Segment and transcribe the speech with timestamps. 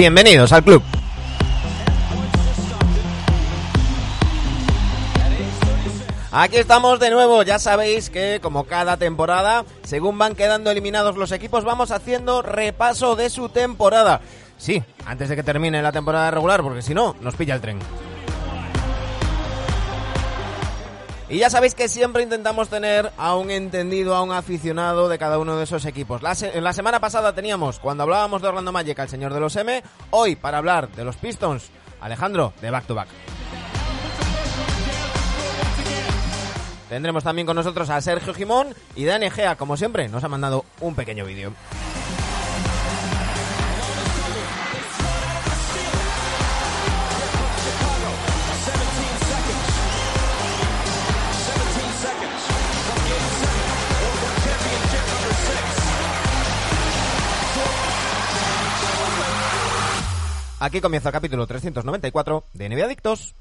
[0.00, 0.82] Bienvenidos al club.
[6.32, 11.32] Aquí estamos de nuevo, ya sabéis que como cada temporada, según van quedando eliminados los
[11.32, 14.22] equipos, vamos haciendo repaso de su temporada.
[14.56, 17.78] Sí, antes de que termine la temporada regular, porque si no, nos pilla el tren.
[21.30, 25.38] Y ya sabéis que siempre intentamos tener a un entendido, a un aficionado de cada
[25.38, 26.22] uno de esos equipos.
[26.22, 29.80] La, la semana pasada teníamos, cuando hablábamos de Orlando Magic, al señor de los M.
[30.10, 31.70] Hoy, para hablar de los Pistons,
[32.00, 33.08] Alejandro, de Back to Back.
[36.88, 40.64] Tendremos también con nosotros a Sergio Jimón y Dani Egea, como siempre, nos ha mandado
[40.80, 41.52] un pequeño vídeo.
[60.62, 63.34] Aquí comienza el capítulo 394 de NBA Adictos.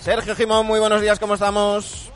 [0.00, 2.12] Sergio Jimón, muy buenos días, ¿cómo estamos?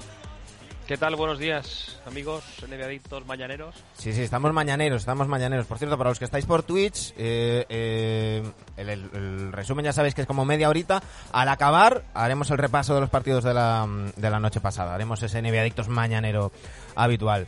[0.87, 1.17] ¿Qué tal?
[1.17, 3.75] Buenos días, amigos NBA Adictos mañaneros.
[3.95, 5.67] Sí, sí, estamos mañaneros, estamos mañaneros.
[5.67, 8.43] Por cierto, para los que estáis por Twitch, eh, eh,
[8.77, 11.03] el, el- el resumen ya sabéis que es como media horita.
[11.33, 13.87] Al acabar, haremos el repaso de los partidos de la,
[14.17, 14.95] de la noche pasada.
[14.95, 16.51] Haremos ese NBA Adictos mañanero
[16.97, 17.47] habitual.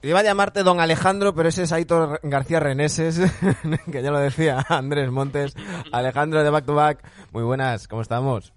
[0.00, 3.20] Iba a llamarte Don Alejandro, pero ese es Aitor García Reneses,
[3.92, 5.56] que ya lo decía Andrés Montes.
[5.92, 6.98] Alejandro de Back to Back,
[7.32, 8.52] muy buenas, ¿cómo estamos?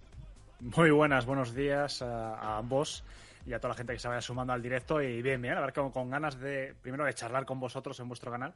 [0.59, 3.03] Muy buenas, buenos días a, a ambos
[3.51, 5.01] y a toda la gente que se vaya sumando al directo.
[5.01, 8.07] Y bien, bien, a ver, con, con ganas de, primero, de charlar con vosotros en
[8.07, 8.53] vuestro canal.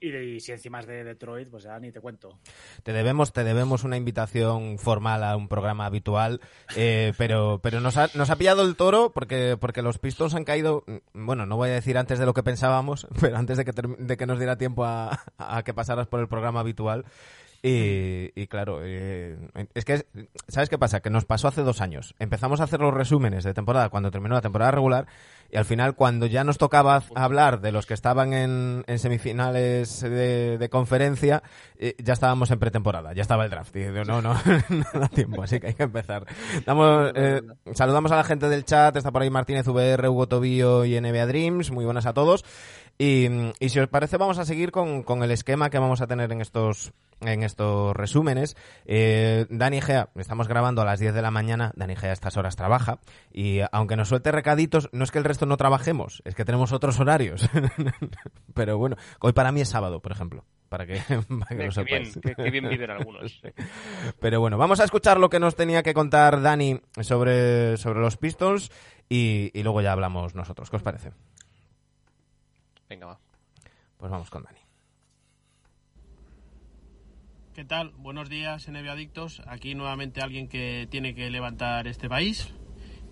[0.00, 2.38] Y, de- y si encima es de Detroit, pues ya ni te cuento.
[2.84, 6.40] Te debemos, te debemos una invitación formal a un programa habitual,
[6.76, 10.44] eh, pero, pero nos ha, nos ha pillado el toro porque, porque los Pistons han
[10.44, 13.64] caído, mm, bueno, no voy a decir antes de lo que pensábamos, pero antes de
[13.64, 17.04] que, de que nos diera tiempo a, a que pasaras por el programa habitual.
[17.60, 19.36] Y, y claro, eh,
[19.74, 20.06] es que,
[20.46, 21.00] ¿sabes qué pasa?
[21.00, 22.14] Que nos pasó hace dos años.
[22.20, 25.08] Empezamos a hacer los resúmenes de temporada cuando terminó la temporada regular
[25.50, 30.00] y al final cuando ya nos tocaba hablar de los que estaban en, en semifinales
[30.02, 31.42] de, de conferencia,
[31.78, 33.74] eh, ya estábamos en pretemporada, ya estaba el draft.
[33.74, 34.34] Y digo, no, no,
[34.68, 36.26] no da tiempo, así que hay que empezar.
[36.64, 37.42] Damos, eh,
[37.72, 41.26] saludamos a la gente del chat, está por ahí Martínez VR, Hugo Tobío y NBA
[41.26, 42.44] Dreams, muy buenas a todos.
[42.98, 43.28] Y,
[43.60, 46.32] y si os parece, vamos a seguir con, con el esquema que vamos a tener
[46.32, 48.56] en estos en estos resúmenes.
[48.86, 52.36] Eh, Dani Gea, estamos grabando a las 10 de la mañana, Dani Gea a estas
[52.36, 52.98] horas trabaja
[53.32, 56.72] y aunque nos suelte recaditos, no es que el resto no trabajemos, es que tenemos
[56.72, 57.48] otros horarios.
[58.54, 61.00] Pero bueno, hoy para mí es sábado, por ejemplo, para que,
[61.40, 62.18] para que lo qué, bien, sepáis.
[62.22, 63.40] qué, qué bien viven algunos.
[64.20, 68.16] Pero bueno, vamos a escuchar lo que nos tenía que contar Dani sobre, sobre los
[68.16, 68.70] Pistols
[69.08, 70.70] y, y luego ya hablamos nosotros.
[70.70, 71.12] ¿Qué os parece?
[72.88, 73.18] Venga, va.
[73.96, 74.58] Pues vamos con Dani.
[77.54, 77.90] ¿Qué tal?
[77.98, 79.42] Buenos días, NBA Adictos.
[79.46, 82.48] Aquí nuevamente alguien que tiene que levantar este país.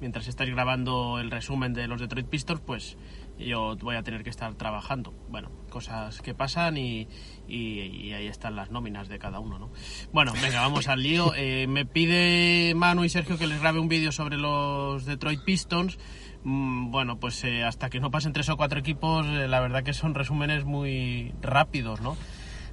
[0.00, 2.98] Mientras estáis grabando el resumen de los Detroit Pistons, pues
[3.38, 5.12] yo voy a tener que estar trabajando.
[5.30, 7.08] Bueno, cosas que pasan y,
[7.48, 9.72] y- y ahí están las nóminas de cada uno, ¿no?
[10.12, 11.32] Bueno, venga, vamos al lío.
[11.36, 15.98] Eh, me pide Manu y Sergio que les grabe un vídeo sobre los Detroit Pistons.
[16.46, 19.82] Mm, Bueno, pues eh, hasta que no pasen tres o cuatro equipos, eh, la verdad
[19.82, 22.16] que son resúmenes muy rápidos, ¿no?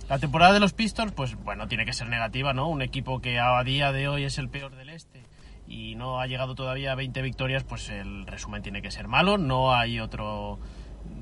[0.10, 2.68] La temporada de los Pistons, pues bueno, tiene que ser negativa, ¿no?
[2.70, 5.24] Un equipo que a día de hoy es el peor del este
[5.68, 9.40] y no ha llegado todavía a 20 victorias, pues el resumen tiene que ser malo.
[9.40, 10.60] No hay otro,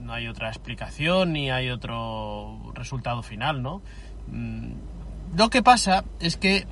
[0.01, 3.81] no hay otra explicación ni hay otro resultado final, ¿no?
[4.27, 4.73] Mm,
[5.37, 6.67] Lo que pasa es que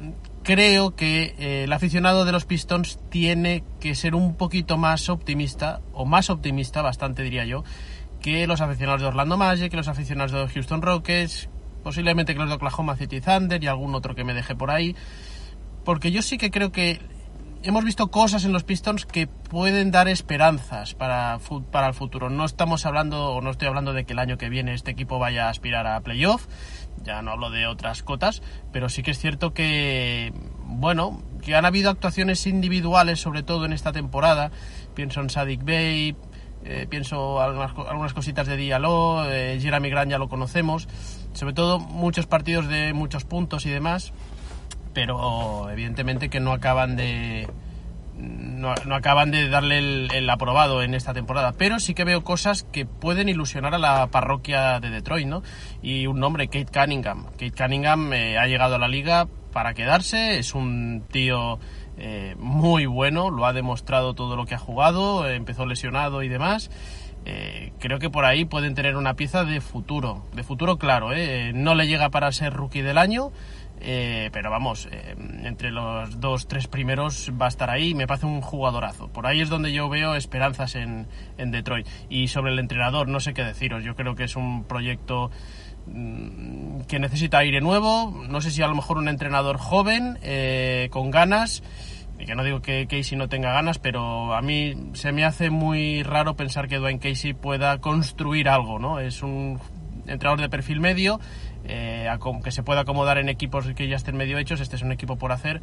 [0.50, 5.80] creo que eh, el aficionado de los Pistons tiene que ser un poquito más optimista,
[5.94, 7.64] o más optimista, bastante diría yo,
[8.20, 11.50] que los aficionados de Orlando Magic, que los aficionados de Houston Rockets,
[11.84, 14.96] posiblemente que los de Oklahoma City Thunder y algún otro que me deje por ahí.
[15.86, 17.00] Porque yo sí que creo que
[17.62, 21.38] hemos visto cosas en los Pistons que pueden dar esperanzas para,
[21.72, 22.32] para el futuro.
[22.32, 25.20] No estamos hablando, o no estoy hablando de que el año que viene este equipo
[25.20, 26.48] vaya a aspirar a playoff,
[27.04, 28.42] ya no hablo de otras cotas,
[28.72, 30.34] pero sí que es cierto que,
[30.66, 34.52] bueno, que han habido actuaciones individuales, sobre todo en esta temporada.
[34.96, 36.16] Pienso en Sadik Bey,
[36.66, 40.88] eh, pienso algunas, algunas cositas de Diallo, eh, Jeremy Grant ya lo conocemos,
[41.34, 44.12] sobre todo muchos partidos de muchos puntos y demás,
[44.94, 47.48] pero evidentemente que no acaban de
[48.20, 52.64] no, acaban de darle el, el aprobado en esta temporada, pero sí que veo cosas
[52.64, 55.42] que pueden ilusionar a la parroquia de Detroit, ¿no?
[55.82, 57.26] Y un nombre, Kate Cunningham.
[57.32, 61.60] Kate Cunningham eh, ha llegado a la liga para quedarse, es un tío
[61.98, 66.70] eh, muy bueno, lo ha demostrado todo lo que ha jugado, empezó lesionado y demás.
[67.26, 71.52] Eh, creo que por ahí pueden tener una pieza de futuro, de futuro claro, ¿eh?
[71.54, 73.32] no le llega para ser rookie del año,
[73.80, 74.90] eh, pero vamos,
[75.44, 79.08] entre los dos, tres primeros va a estar ahí, me parece un jugadorazo.
[79.08, 81.88] Por ahí es donde yo veo esperanzas en, en Detroit.
[82.10, 85.32] Y sobre el entrenador, no sé qué deciros, yo creo que es un proyecto
[85.88, 90.18] mm, que necesita aire nuevo, no sé si a lo mejor un entrenador joven,
[90.92, 91.64] con ganas
[92.20, 95.50] y que no digo que Casey no tenga ganas, pero a mí se me hace
[95.50, 99.00] muy raro pensar que Dwayne Casey pueda construir algo, ¿no?
[99.00, 99.58] Es un
[100.06, 101.22] entrenador de perfil medio,
[101.70, 102.10] eh,
[102.44, 105.18] que se pueda acomodar en equipos que ya estén medio hechos, este es un equipo
[105.18, 105.62] por hacer,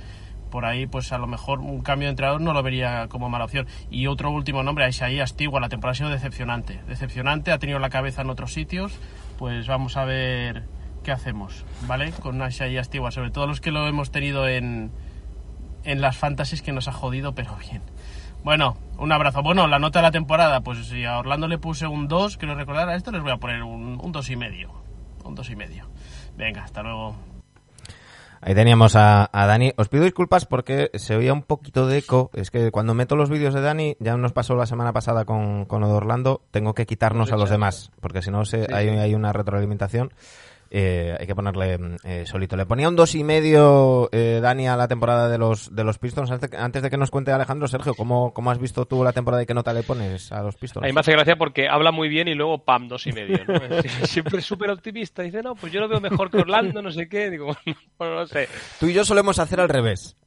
[0.51, 3.45] por ahí pues a lo mejor un cambio de entrenador no lo vería como mala
[3.45, 3.67] opción.
[3.91, 7.91] Y otro último nombre, Isaías Astigua, la temporada ha sido decepcionante, decepcionante, ha tenido la
[7.91, 8.99] cabeza en otros sitios,
[9.39, 10.65] pues vamos a ver
[11.03, 12.13] qué hacemos, ¿vale?
[12.13, 14.93] Con Isaías Astigua, sobre todo los que lo hemos tenido en
[15.87, 17.81] en las fantasies que nos ha jodido, pero bien.
[18.45, 19.43] Bueno, un abrazo.
[19.43, 22.55] Bueno, la nota de la temporada, pues si a Orlando le puse un 2, quiero
[22.55, 24.71] recordar, a esto les voy a poner un, un 2 y medio.
[25.25, 25.87] Un 2 y medio.
[26.37, 27.17] Venga, hasta luego.
[28.41, 29.73] Ahí teníamos a, Dani.
[29.77, 32.31] Os pido disculpas porque se oía un poquito de eco.
[32.33, 35.65] Es que cuando meto los vídeos de Dani, ya nos pasó la semana pasada con,
[35.65, 39.33] con Orlando, tengo que quitarnos a los demás, porque si no se, hay, hay una
[39.33, 40.13] retroalimentación.
[40.79, 42.55] Eh, hay que ponerle mm, eh, solito.
[42.55, 45.99] Le ponía un dos y medio eh, Dani a la temporada de los de los
[45.99, 46.31] Pistons.
[46.31, 49.47] Antes de que nos cuente Alejandro, Sergio, ¿cómo, ¿cómo has visto tú la temporada y
[49.47, 50.85] qué nota le pones a los Pistons?
[50.85, 53.39] A mí me hace gracia porque habla muy bien y luego pam, dos y medio.
[54.05, 55.23] Siempre es súper optimista.
[55.23, 57.31] Dice, no, pues yo lo veo mejor que Orlando, no sé qué.
[57.31, 57.57] Digo,
[57.99, 58.47] bueno, no sé.
[58.79, 60.19] Tú y yo solemos hacer al revés.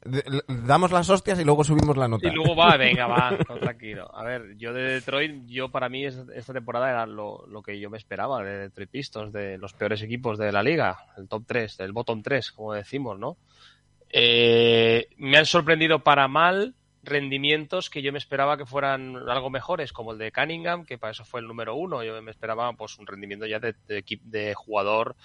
[0.48, 2.26] Damos las hostias y luego subimos la nota.
[2.26, 4.10] Y luego va, venga, va, tranquilo.
[4.12, 7.88] A ver, yo de Detroit, yo para mí esta temporada era lo, lo que yo
[7.88, 11.80] me esperaba de Detroit Pistons, de los peores equipos de la liga, el top 3,
[11.80, 13.36] el bottom 3, como decimos, ¿no?
[14.08, 19.92] Eh, me han sorprendido para mal rendimientos que yo me esperaba que fueran algo mejores,
[19.92, 22.02] como el de Cunningham, que para eso fue el número uno.
[22.02, 25.16] Yo me esperaba pues un rendimiento ya de, de, de jugador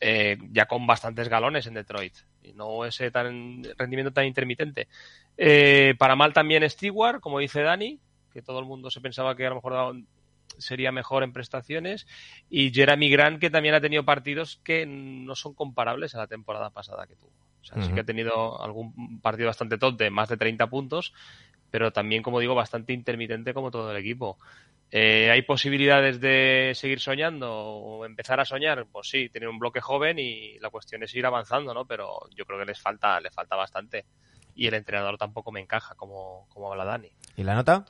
[0.00, 2.14] eh, ya con bastantes galones en Detroit.
[2.42, 4.88] Y no ese tan rendimiento tan intermitente.
[5.36, 8.00] Eh, para mal también Stewart, como dice Dani,
[8.32, 9.96] que todo el mundo se pensaba que a lo mejor
[10.62, 12.06] sería mejor en prestaciones.
[12.48, 16.70] Y Jeremy Grant, que también ha tenido partidos que no son comparables a la temporada
[16.70, 17.32] pasada que tuvo.
[17.60, 21.14] O sea, sí que ha tenido algún partido bastante top de más de 30 puntos,
[21.70, 24.36] pero también, como digo, bastante intermitente como todo el equipo.
[24.94, 28.86] Eh, ¿Hay posibilidades de seguir soñando o empezar a soñar?
[28.92, 31.86] Pues sí, tener un bloque joven y la cuestión es ir avanzando, ¿no?
[31.86, 34.04] Pero yo creo que les falta, les falta bastante.
[34.54, 37.10] Y el entrenador tampoco me encaja, como, como habla Dani.
[37.36, 37.86] ¿Y la nota?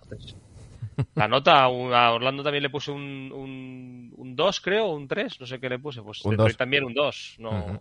[1.15, 5.61] La nota, a Orlando también le puse un, un, 2, creo, un 3, no sé
[5.61, 6.03] qué le puse.
[6.03, 7.37] Pues un también un 2.
[7.39, 7.81] No,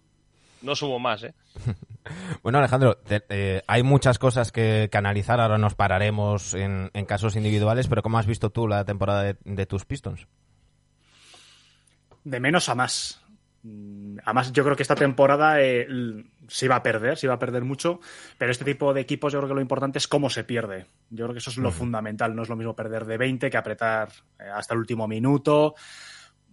[0.61, 1.33] no subo más, ¿eh?
[2.43, 5.39] bueno, Alejandro, eh, hay muchas cosas que, analizar.
[5.39, 9.85] Ahora nos pararemos en, casos individuales, pero ¿cómo has visto tú la temporada de tus
[9.85, 10.27] Pistons?
[12.23, 13.20] De menos a más.
[13.63, 15.87] Mm, además, yo creo que esta temporada eh,
[16.47, 17.99] se iba a perder, se iba a perder mucho,
[18.37, 20.87] pero este tipo de equipos yo creo que lo importante es cómo se pierde.
[21.09, 23.57] Yo creo que eso es lo fundamental, no es lo mismo perder de 20 que
[23.57, 24.09] apretar
[24.39, 25.75] eh, hasta el último minuto.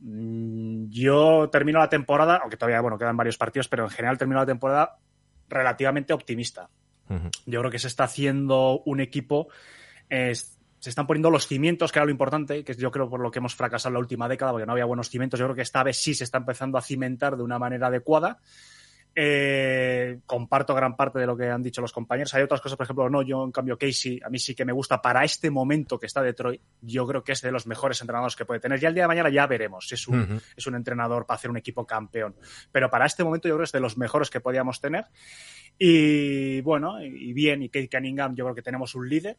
[0.01, 4.41] Mm, yo termino la temporada, aunque todavía bueno, quedan varios partidos, pero en general termino
[4.41, 4.99] la temporada
[5.49, 6.69] relativamente optimista.
[7.47, 9.49] Yo creo que se está haciendo un equipo
[10.79, 13.39] se están poniendo los cimientos, que era lo importante, que yo creo por lo que
[13.39, 15.39] hemos fracasado en la última década, porque no había buenos cimientos.
[15.39, 18.39] Yo creo que esta vez sí se está empezando a cimentar de una manera adecuada.
[19.21, 22.33] Eh, comparto gran parte de lo que han dicho los compañeros.
[22.35, 24.73] Hay otras cosas, por ejemplo, no, yo en cambio Casey, a mí sí que me
[24.73, 28.37] gusta para este momento que está Detroit, yo creo que es de los mejores entrenadores
[28.37, 28.79] que puede tener.
[28.79, 31.51] Ya el día de mañana ya veremos si es un, es un entrenador para hacer
[31.51, 32.37] un equipo campeón.
[32.71, 35.07] Pero para este momento yo creo que es de los mejores que podíamos tener.
[35.77, 39.37] Y bueno, y bien, y Kate Cunningham, yo creo que tenemos un líder,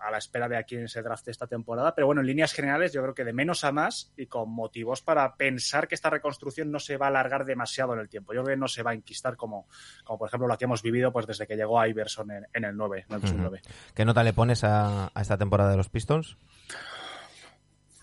[0.00, 1.94] a la espera de a quién se drafte esta temporada.
[1.94, 5.02] Pero bueno, en líneas generales yo creo que de menos a más y con motivos
[5.02, 8.32] para pensar que esta reconstrucción no se va a alargar demasiado en el tiempo.
[8.32, 9.66] Yo creo que no se va a enquistar como,
[10.04, 12.76] como por ejemplo la que hemos vivido pues desde que llegó Iverson en, en el
[12.76, 13.62] 9, en el 2009.
[13.94, 16.36] ¿Qué nota le pones a, a esta temporada de los Pistons?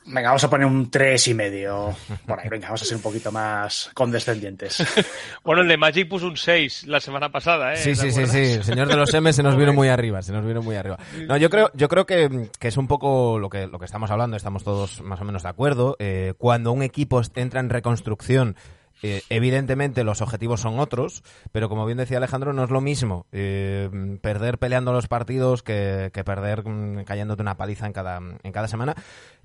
[0.10, 1.94] Venga, vamos a poner un tres y medio.
[2.26, 4.82] Por ahí, venga, vamos a ser un poquito más condescendientes.
[5.44, 7.78] bueno, el de Magic puso un 6 la semana pasada, ¿eh?
[7.78, 8.38] Sí, sí, sí, sí.
[8.38, 10.98] El señor de los M se nos vino muy arriba, se nos vino muy arriba.
[11.28, 14.10] No, yo creo, yo creo que, que es un poco lo que, lo que estamos
[14.10, 15.98] hablando, estamos todos más o menos de acuerdo.
[16.00, 18.56] Eh, cuando un equipo entra en reconstrucción,
[19.04, 23.28] eh, evidentemente los objetivos son otros, pero como bien decía Alejandro, no es lo mismo
[23.32, 23.90] eh,
[24.22, 28.68] perder peleando los partidos que, que perder mm, cayéndote una paliza en cada, en cada
[28.68, 28.96] semana.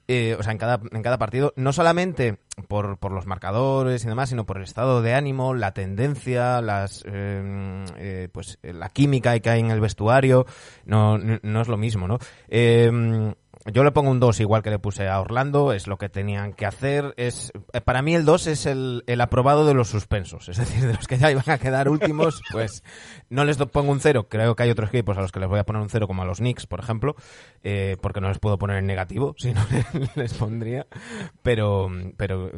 [0.09, 4.09] Eh, o sea, en cada, en cada partido, no solamente por, por los marcadores y
[4.09, 9.38] demás, sino por el estado de ánimo, la tendencia, las, eh, eh, pues, la química
[9.38, 10.47] que hay en el vestuario,
[10.85, 12.18] no, no es lo mismo, ¿no?
[13.66, 16.52] Yo le pongo un 2 igual que le puse a Orlando, es lo que tenían
[16.52, 17.14] que hacer.
[17.16, 17.52] Es
[17.85, 21.07] Para mí el 2 es el, el aprobado de los suspensos, es decir, de los
[21.07, 22.83] que ya iban a quedar últimos, pues
[23.31, 25.59] no les pongo un 0, creo que hay otros equipos a los que les voy
[25.59, 27.14] a poner un 0, como a los Knicks, por ejemplo,
[27.62, 29.62] eh, porque no les puedo poner en negativo, si no
[30.16, 30.87] les pondría,
[31.42, 32.50] pero, pero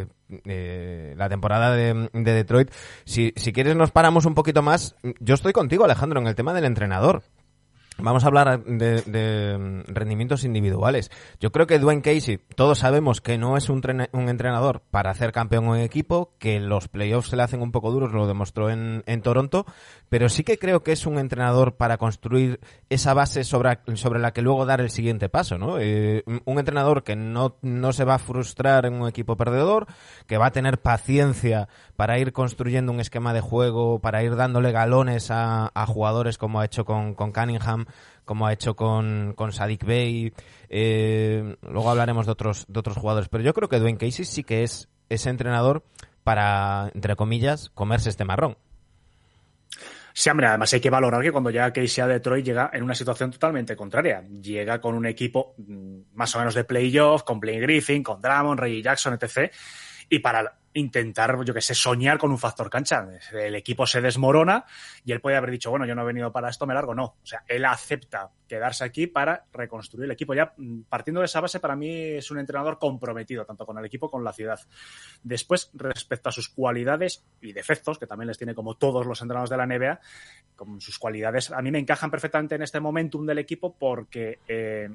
[0.44, 2.70] eh, la temporada de, de Detroit,
[3.04, 6.54] si, si quieres nos paramos un poquito más, yo estoy contigo Alejandro en el tema
[6.54, 7.22] del entrenador.
[7.98, 11.10] Vamos a hablar de, mm, rendimientos individuales.
[11.38, 13.82] Yo creo que Dwayne Casey, todos sabemos que no es un,
[14.28, 18.12] entrenador para hacer campeón en equipo, que los playoffs se le hacen un poco duros,
[18.12, 19.64] lo demostró en, Toronto,
[20.08, 22.60] pero sí que creo que es un entrenador para construir
[22.90, 25.78] esa base sobre, sobre la que luego dar el siguiente paso, ¿no?
[25.78, 29.86] Eh, un entrenador que no, no se va a frustrar en un equipo perdedor,
[30.26, 34.72] que va a tener paciencia para ir construyendo un esquema de juego, para ir dándole
[34.72, 37.86] galones a, jugadores como ha hecho con, Cunningham,
[38.24, 40.32] como ha hecho con, con Sadik Bey.
[40.68, 43.28] Eh, luego hablaremos de otros, de otros jugadores.
[43.28, 45.84] Pero yo creo que Dwayne Casey sí que es ese entrenador
[46.24, 48.56] para, entre comillas, comerse este marrón.
[50.16, 52.94] Sí, hombre, además hay que valorar que cuando llega Casey a Detroit llega en una
[52.94, 54.22] situación totalmente contraria.
[54.22, 58.60] Llega con un equipo mm, más o menos de playoff, con Blaine Griffin, con Drummond,
[58.60, 59.52] Reggie Jackson, etc.
[60.08, 63.06] Y para intentar, yo que sé, soñar con un factor cancha.
[63.32, 64.64] El equipo se desmorona
[65.04, 66.94] y él puede haber dicho, bueno, yo no he venido para esto, me largo.
[66.94, 67.04] No.
[67.04, 70.34] O sea, él acepta quedarse aquí para reconstruir el equipo.
[70.34, 73.84] Ya mm, partiendo de esa base, para mí es un entrenador comprometido, tanto con el
[73.84, 74.60] equipo como con la ciudad.
[75.22, 79.50] Después, respecto a sus cualidades y defectos, que también les tiene como todos los entrenadores
[79.50, 80.00] de la NBA,
[80.56, 84.88] con sus cualidades, a mí me encajan perfectamente en este momentum del equipo porque eh,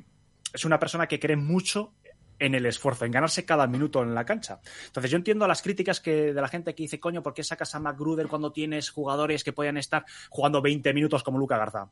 [0.53, 1.93] es una persona que cree mucho
[2.39, 4.59] en el esfuerzo, en ganarse cada minuto en la cancha.
[4.87, 7.75] Entonces yo entiendo las críticas que de la gente que dice, coño, ¿por qué sacas
[7.75, 11.89] a McGruder cuando tienes jugadores que puedan estar jugando 20 minutos como Luca Garza?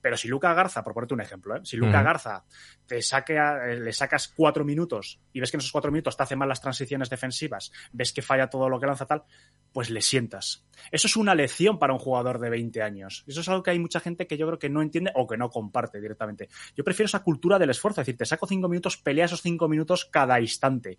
[0.00, 1.60] Pero si Luca Garza, por ponerte un ejemplo, ¿eh?
[1.64, 2.44] si Luca Garza
[2.86, 6.22] te saque eh, le sacas cuatro minutos y ves que en esos cuatro minutos te
[6.22, 9.24] hace mal las transiciones defensivas, ves que falla todo lo que lanza tal,
[9.72, 10.66] pues le sientas.
[10.90, 13.24] Eso es una lección para un jugador de 20 años.
[13.26, 15.36] Eso es algo que hay mucha gente que yo creo que no entiende o que
[15.36, 16.48] no comparte directamente.
[16.74, 19.68] Yo prefiero esa cultura del esfuerzo, es decir, te saco cinco minutos, pelea esos cinco
[19.68, 20.98] minutos cada instante.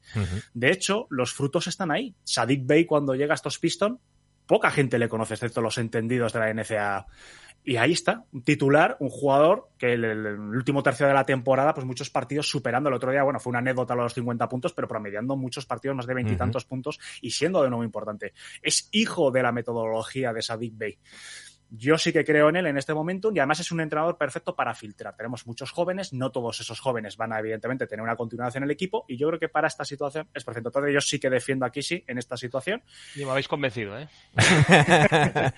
[0.54, 2.16] De hecho, los frutos están ahí.
[2.24, 4.00] Sadik Bey, cuando llega a estos Pistons,
[4.46, 7.08] poca gente le conoce, excepto los entendidos de la NCAA.
[7.64, 11.76] Y ahí está, un titular, un jugador que el, el, último tercio de la temporada,
[11.76, 12.90] pues muchos partidos superando.
[12.90, 15.96] El otro día, bueno, fue una anécdota a los 50 puntos, pero promediando muchos partidos,
[15.96, 18.34] más de veintitantos puntos y siendo de nuevo importante.
[18.64, 20.98] Es hijo de la metodología de Sadik Bey.
[21.74, 24.54] Yo sí que creo en él en este momento y además es un entrenador perfecto
[24.54, 25.16] para filtrar.
[25.16, 28.72] Tenemos muchos jóvenes, no todos esos jóvenes van a evidentemente tener una continuación en el
[28.72, 30.68] equipo y yo creo que para esta situación es perfecto.
[30.68, 32.84] Entonces yo sí que defiendo a sí en esta situación.
[33.16, 34.10] Y me habéis convencido, ¿eh?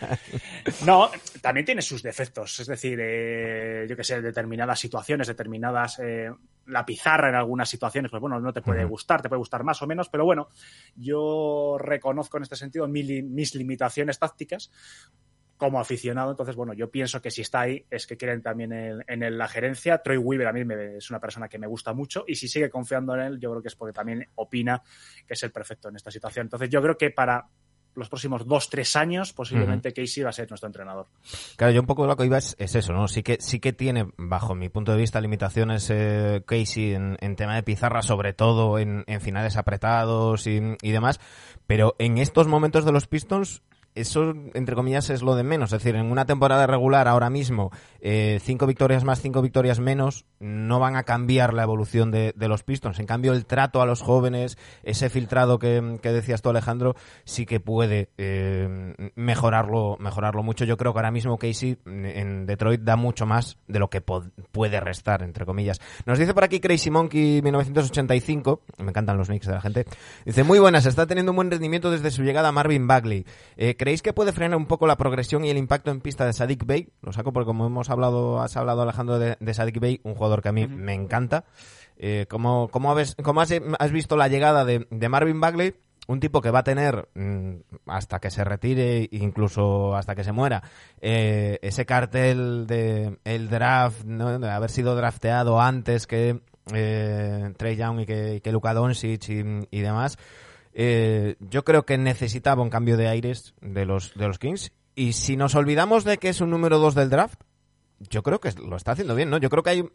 [0.86, 1.10] no,
[1.42, 6.00] también tiene sus defectos, es decir, eh, yo que sé, determinadas situaciones, determinadas...
[6.00, 6.30] Eh,
[6.66, 9.82] la pizarra en algunas situaciones, pues bueno, no te puede gustar, te puede gustar más
[9.82, 10.48] o menos, pero bueno,
[10.96, 14.72] yo reconozco en este sentido mis limitaciones tácticas
[15.58, 16.32] como aficionado.
[16.32, 18.74] Entonces, bueno, yo pienso que si está ahí es que quieren también
[19.08, 20.00] en, la gerencia.
[20.00, 22.70] Troy Weaver a mí me, es una persona que me gusta mucho y si sigue
[22.70, 24.82] confiando en él, yo creo que es porque también opina
[25.26, 26.48] que es el perfecto en esta situación.
[26.48, 27.48] Entonces, yo creo que para
[27.96, 31.08] los próximos dos, tres años, posiblemente Casey va a ser nuestro entrenador.
[31.56, 33.08] Claro, yo un poco lo que iba es, eso, ¿no?
[33.08, 37.56] Sí que, sí que tiene, bajo mi punto de vista, limitaciones eh, Casey en, tema
[37.56, 41.20] de pizarra, sobre todo en, finales apretados y, y, demás,
[41.68, 43.62] pero en estos momentos de los Pistons
[43.96, 45.74] eso, entre comillas, es lo de menos.
[45.74, 47.72] Es decir, en una temporada regular ahora mismo,
[48.02, 52.64] eh, cinco victorias más, cinco victorias menos, no van a cambiar la evolución de, los
[52.64, 53.00] Pistons.
[53.00, 57.60] En cambio, el trato a los jóvenes, ese filtrado que, decías tú, Alejandro, sí que
[57.60, 60.66] puede eh, mejorarlo, mejorarlo mucho.
[60.66, 64.80] Yo creo que ahora mismo Casey en Detroit da mucho más de lo que puede
[64.80, 65.80] restar, entre comillas.
[66.06, 69.86] Nos dice por aquí Crazy Monkey 1985, me encantan los mix de la gente,
[70.26, 73.26] dice, muy buenas, está teniendo un buen rendimiento desde su llegada a Marvin Bagley.
[73.58, 76.32] Eh, ¿Creéis que puede frenar un poco la progresión y el impacto en pista de
[76.32, 76.88] Sadik Bey?
[77.02, 80.42] Lo saco porque como hemos hablado, has hablado Alejandro de, de Sadik Bey, un jugador
[80.42, 81.44] que a mí me encanta.
[81.98, 83.18] Eh, ¿Cómo, has,
[83.80, 85.76] has, visto la llegada de, Marvin Bagley?
[86.08, 87.56] Un tipo que va a tener mm,
[87.88, 90.64] hasta que se retire, incluso hasta que se muera,
[91.02, 96.40] eh, ese cartel de el draft, de haber sido drafteado antes que
[96.74, 100.18] eh, Trey Young y que, que Luka Doncic y demás.
[100.74, 104.72] Eh, yo creo que necesitaba un cambio de aires de los, de los Kings.
[104.96, 107.42] Y si nos olvidamos de que es un número 2 del draft,
[108.10, 109.38] yo creo que lo está haciendo bien, ¿no?
[109.38, 109.88] Yo creo que hay, mm,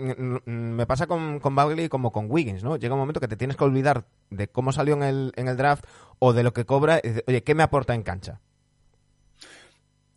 [0.44, 2.76] mm, me pasa con, con Bagley como con Wiggins, ¿no?
[2.76, 5.56] Llega un momento que te tienes que olvidar de cómo salió en el, en el
[5.56, 5.84] draft
[6.18, 8.40] o de lo que cobra, y oye, ¿qué me aporta en cancha?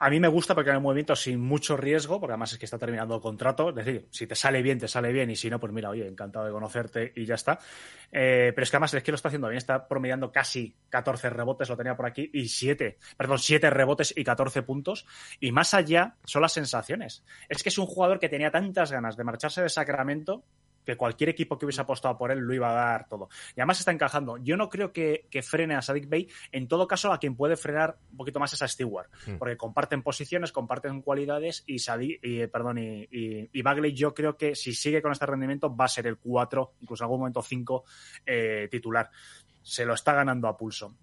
[0.03, 2.65] A mí me gusta porque hay un movimiento sin mucho riesgo, porque además es que
[2.65, 3.69] está terminando el contrato.
[3.69, 6.07] Es decir, si te sale bien, te sale bien, y si no, pues mira, oye,
[6.07, 7.59] encantado de conocerte y ya está.
[8.11, 11.29] Eh, pero es que además es que lo está haciendo bien, está promediando casi 14
[11.29, 15.05] rebotes, lo tenía por aquí, y 7, perdón, 7 rebotes y 14 puntos.
[15.39, 17.23] Y más allá son las sensaciones.
[17.47, 20.43] Es que es un jugador que tenía tantas ganas de marcharse de Sacramento
[20.91, 23.29] que cualquier equipo que hubiese apostado por él lo iba a dar todo.
[23.55, 24.37] Y además está encajando.
[24.37, 26.27] Yo no creo que, frene a Sadik Bey.
[26.51, 29.37] En todo caso, a quien puede frenar un poquito más es a Stewart, hmm.
[29.37, 34.73] porque comparten posiciones, comparten cualidades y Sadik, y, perdón, y, Bagley yo creo que si
[34.73, 37.85] sigue con este rendimiento va a ser el 4, incluso en algún momento 5
[38.25, 39.09] eh, titular
[39.61, 40.95] se lo está ganando a pulso.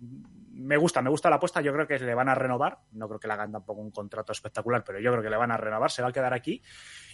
[0.53, 1.61] Me gusta, me gusta la apuesta.
[1.61, 2.81] Yo creo que le van a renovar.
[2.93, 5.53] No creo que le hagan tampoco un contrato espectacular, pero yo creo que le van
[5.53, 5.91] a renovar.
[5.91, 6.61] Se va a quedar aquí.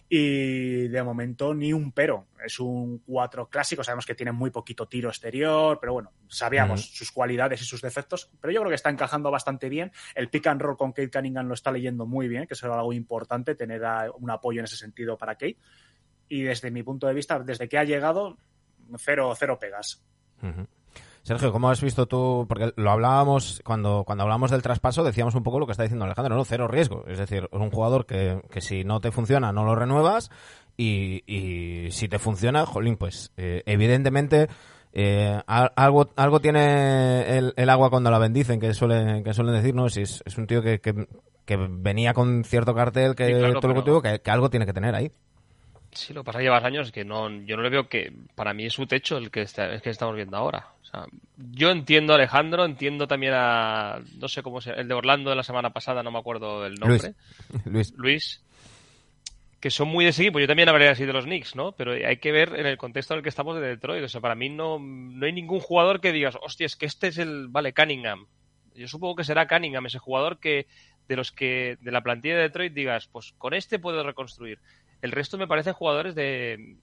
[0.08, 2.28] Y de momento ni un pero.
[2.42, 3.84] Es un 4 clásico.
[3.84, 8.30] Sabemos que tiene muy poquito tiro exterior, pero bueno, sabíamos sus cualidades y sus defectos.
[8.40, 9.92] Pero yo creo que está encajando bastante bien.
[10.14, 12.94] El pick and roll con Kate Cunningham lo está leyendo muy bien, que será algo
[12.94, 13.82] importante tener
[14.18, 15.58] un apoyo en ese sentido para Kate.
[16.28, 18.38] Y desde mi punto de vista, desde que ha llegado,
[18.96, 20.02] cero, cero pegas.
[21.24, 22.44] Sergio, ¿cómo has visto tú?
[22.46, 26.04] Porque lo hablábamos cuando, cuando hablamos del traspaso, decíamos un poco lo que está diciendo
[26.04, 26.44] Alejandro, ¿no?
[26.44, 27.06] Cero riesgo.
[27.08, 30.30] Es decir, es un jugador que, que si no te funciona, no lo renuevas.
[30.76, 34.48] Y, y si te funciona, jolín, pues eh, evidentemente
[34.92, 39.74] eh, algo, algo tiene el, el, agua cuando la bendicen, que suelen, que suelen decir,
[39.74, 39.88] ¿no?
[39.88, 41.06] Si es, es un tío que, que,
[41.46, 44.94] que, venía con cierto cartel que todo lo que, que, que algo tiene que tener
[44.94, 45.10] ahí.
[45.90, 48.52] Sí, lo que pasa que llevas años que no, yo no le veo que para
[48.52, 50.73] mí es su techo el que, está, que estamos viendo ahora.
[50.94, 55.30] Sea, yo entiendo a Alejandro, entiendo también a, no sé cómo se, el de Orlando
[55.30, 57.14] de la semana pasada, no me acuerdo el nombre.
[57.64, 57.92] Luis.
[57.96, 58.44] Luis.
[59.60, 60.40] que son muy de ese equipo.
[60.40, 61.72] Yo también habría así de los Knicks, ¿no?
[61.72, 64.04] Pero hay que ver en el contexto en el que estamos de Detroit.
[64.04, 67.08] O sea, para mí no, no hay ningún jugador que digas, hostia, es que este
[67.08, 68.26] es el, vale, Cunningham.
[68.74, 70.66] Yo supongo que será Cunningham, ese jugador que
[71.08, 74.58] de los que de la plantilla de Detroit digas, pues con este puedo reconstruir.
[75.02, 76.76] El resto me parecen jugadores de.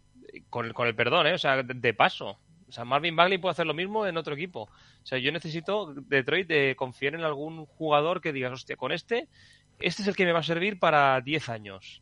[0.49, 1.33] Con el, con el perdón, ¿eh?
[1.33, 2.39] O sea, de, paso.
[2.71, 4.61] O sea, Marvin Bagley puede hacer lo mismo en otro equipo.
[4.61, 9.27] O sea, yo necesito Detroit de confiar en algún jugador que digas, hostia, con este,
[9.81, 12.01] este es el que me va a servir para 10 años.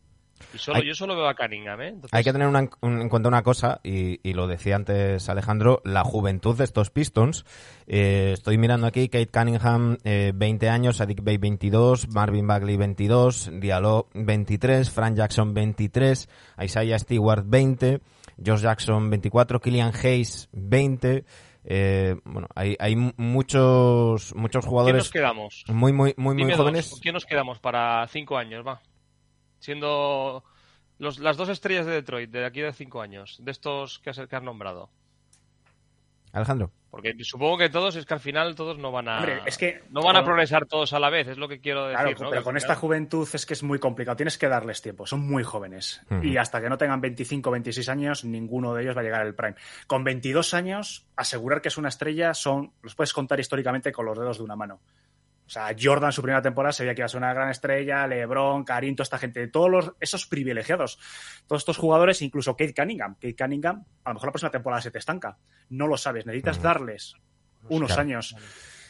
[0.53, 1.95] Y solo, yo solo veo a Cunningham, ¿eh?
[2.12, 2.47] Hay que tener
[2.84, 7.45] en cuenta una cosa, y, lo decía antes Alejandro, la juventud de estos Pistons.
[7.88, 13.49] Eh, estoy mirando aquí, Kate Cunningham, 20 eh, años, Sadik Bey, 22, Marvin Bagley, 22,
[13.60, 16.29] Diallo, 23, Frank Jackson, 23,
[16.62, 18.01] Isaiah Stewart, 20,
[18.43, 21.25] Josh Jackson, 24, Killian Hayes, 20...
[21.71, 25.12] Eh, bueno, hay, hay muchos muchos jugadores.
[25.12, 25.63] ¿Quién nos quedamos?
[25.67, 26.97] Muy, muy, muy, muy jóvenes.
[27.02, 28.65] ¿Quién nos quedamos para cinco años?
[28.65, 28.82] Va
[29.60, 30.43] siendo
[30.97, 34.19] los, las dos estrellas de Detroit de aquí de cinco años, de estos que has,
[34.19, 34.89] que has nombrado?
[36.32, 36.71] Alejandro.
[36.89, 39.84] Porque supongo que todos es que al final todos no van a Hombre, es que,
[39.91, 42.15] no van a progresar todos a la vez, es lo que quiero decir.
[42.15, 44.17] Claro, pero con esta juventud es que es muy complicado.
[44.17, 46.02] Tienes que darles tiempo, son muy jóvenes.
[46.23, 49.36] Y hasta que no tengan 25 26 años, ninguno de ellos va a llegar al
[49.36, 49.56] prime.
[49.88, 54.17] Con 22 años, asegurar que es una estrella son los puedes contar históricamente con los
[54.17, 54.80] dedos de una mano.
[55.49, 58.05] O sea, Jordan, su primera temporada, se veía que iba a ser una gran estrella,
[58.05, 60.99] LeBron, Karim, toda esta gente, todos los, esos privilegiados,
[61.47, 63.15] todos estos jugadores, incluso Kate Cunningham.
[63.15, 65.39] Kate Cunningham, a lo mejor la próxima temporada se te estanca.
[65.69, 67.15] No lo sabes, necesitas darles
[67.67, 68.35] unos años.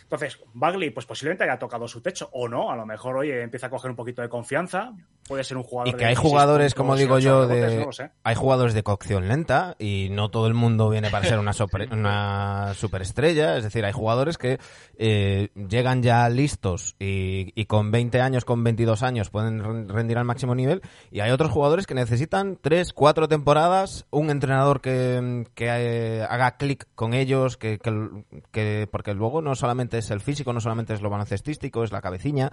[0.09, 3.67] Entonces, Bagley, pues posiblemente haya tocado su techo, o no, a lo mejor, oye, empieza
[3.67, 4.91] a coger un poquito de confianza,
[5.27, 5.93] puede ser un jugador.
[5.93, 7.87] Y que hay jugadores, como digo yo, de,
[8.23, 11.51] hay jugadores de cocción lenta y no todo el mundo viene para ser una,
[11.91, 13.57] una superestrella.
[13.57, 14.57] Es decir, hay jugadores que
[14.97, 20.25] eh, llegan ya listos y, y, con 20 años, con 22 años pueden rendir al
[20.25, 20.81] máximo nivel.
[21.11, 26.57] Y hay otros jugadores que necesitan 3, 4 temporadas, un entrenador que, que eh, haga
[26.57, 28.09] clic con ellos, que, que,
[28.51, 32.01] que, porque luego no solamente es el físico, no solamente es lo baloncestístico, es la
[32.01, 32.51] cabeciña.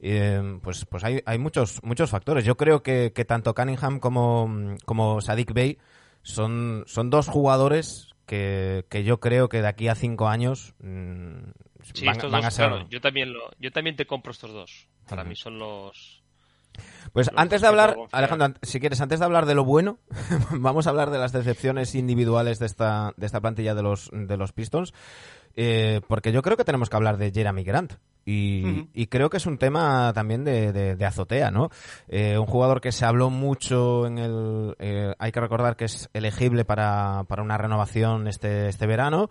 [0.00, 2.44] Eh, pues pues hay, hay muchos muchos factores.
[2.44, 5.78] Yo creo que, tanto Cunningham como, como Sadik Bey
[6.22, 11.50] son, son dos jugadores que, que yo creo que de aquí a cinco años mm,
[12.30, 12.86] van, a ser...
[12.88, 14.88] yo, también lo, yo también te compro estos dos.
[15.08, 16.22] Para mí son los...
[17.12, 19.98] Pues antes de hablar, Alejandro, si quieres, antes de hablar de lo bueno,
[20.52, 24.36] vamos a hablar de las decepciones individuales de esta, de esta plantilla de los, de
[24.36, 24.94] los Pistons.
[25.56, 27.94] Eh, porque yo creo que tenemos que hablar de Jeremy Grant.
[28.24, 31.70] Y, creo que es un tema también de, azotea, ¿no?
[32.06, 34.76] Eh, un jugador que se habló mucho en el...
[34.78, 39.28] Eh, hay que recordar que es elegible para, para una renovación este, este verano.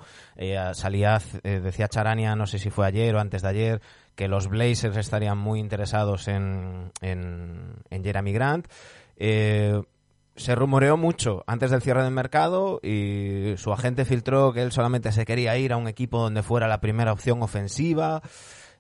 [0.74, 3.82] salía, decía Charania, no sé si fue ayer o antes de ayer,
[4.16, 8.68] que los Blazers estarían muy interesados en, en, en Jeremy Grant.
[10.42, 15.12] Se rumoreó mucho antes del cierre del mercado y su agente filtró que él solamente
[15.12, 18.24] se quería ir a un equipo donde fuera la primera opción ofensiva.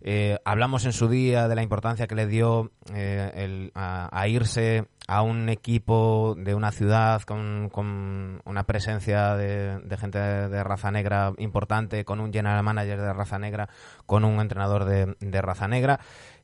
[0.01, 4.87] Eh, hablamos en su día de la importancia que le dio eh, el, a, irse
[5.07, 10.89] a un equipo de una ciudad con, con una presencia de, de, gente de raza
[10.89, 13.69] negra importante, con un general manager de raza negra,
[14.07, 15.99] con un entrenador de, de raza negra.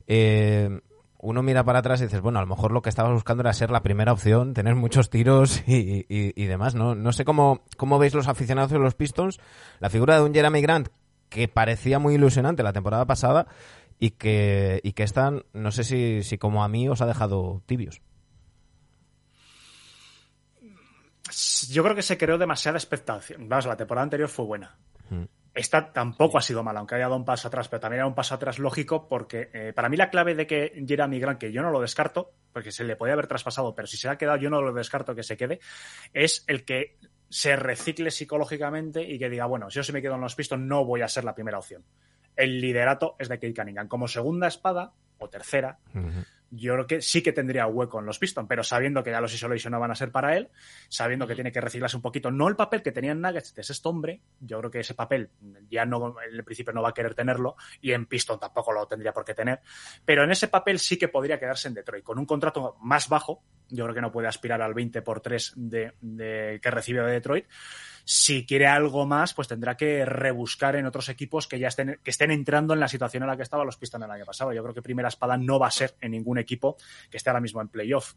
[0.06, 0.80] Eh,
[1.18, 3.52] uno mira para atrás y dices, bueno, a lo mejor lo que estabas buscando era
[3.52, 6.94] ser la primera opción, tener muchos tiros y, y, demás, ¿no?
[6.94, 9.40] No sé cómo, cómo veis los aficionados de los Pistons
[9.80, 10.88] la figura de un Jeremy Grant
[11.28, 13.48] que parecía muy ilusionante la temporada pasada
[13.98, 17.62] y que, y que están, no sé si, si como a mí os ha dejado
[17.66, 18.00] tibios.
[21.70, 23.48] Yo creo que se creó demasiada expectación.
[23.48, 24.76] Vamos, la temporada anterior fue buena.
[25.10, 25.24] Mm.
[25.58, 28.14] Esta tampoco ha sido mala, aunque haya dado un paso atrás, pero también era un
[28.14, 31.62] paso atrás lógico porque eh, para mí la clave de que Jeremy Grant, que yo
[31.62, 34.50] no lo descarto, porque se le podía haber traspasado, pero si se ha quedado yo
[34.50, 35.58] no lo descarto que se quede,
[36.14, 40.14] es el que se recicle psicológicamente y que diga, bueno, si yo se me quedo
[40.14, 41.82] en los pistos no voy a ser la primera opción.
[42.36, 43.88] El liderato es de Kate Cunningham.
[43.88, 45.80] Como segunda espada, o tercera,
[46.50, 49.34] yo creo que sí que tendría hueco en los Pistons, pero sabiendo que ya los
[49.34, 50.48] Isolation no van a ser para él,
[50.88, 53.62] sabiendo que tiene que reciclarse un poquito, no el papel que tenía en Nuggets de
[53.62, 55.30] este hombre, yo creo que ese papel
[55.70, 58.86] ya no, en el principio no va a querer tenerlo, y en Piston tampoco lo
[58.86, 59.60] tendría por qué tener,
[60.04, 63.42] pero en ese papel sí que podría quedarse en Detroit, con un contrato más bajo,
[63.68, 67.12] yo creo que no puede aspirar al 20 por 3 de, de que recibe de
[67.12, 67.46] Detroit,
[68.10, 72.10] si quiere algo más, pues tendrá que rebuscar en otros equipos que ya estén, que
[72.10, 74.50] estén entrando en la situación en la que estaban los Pistons el año pasado.
[74.54, 76.78] Yo creo que Primera Espada no va a ser en ningún equipo
[77.10, 78.14] que esté ahora mismo en playoff.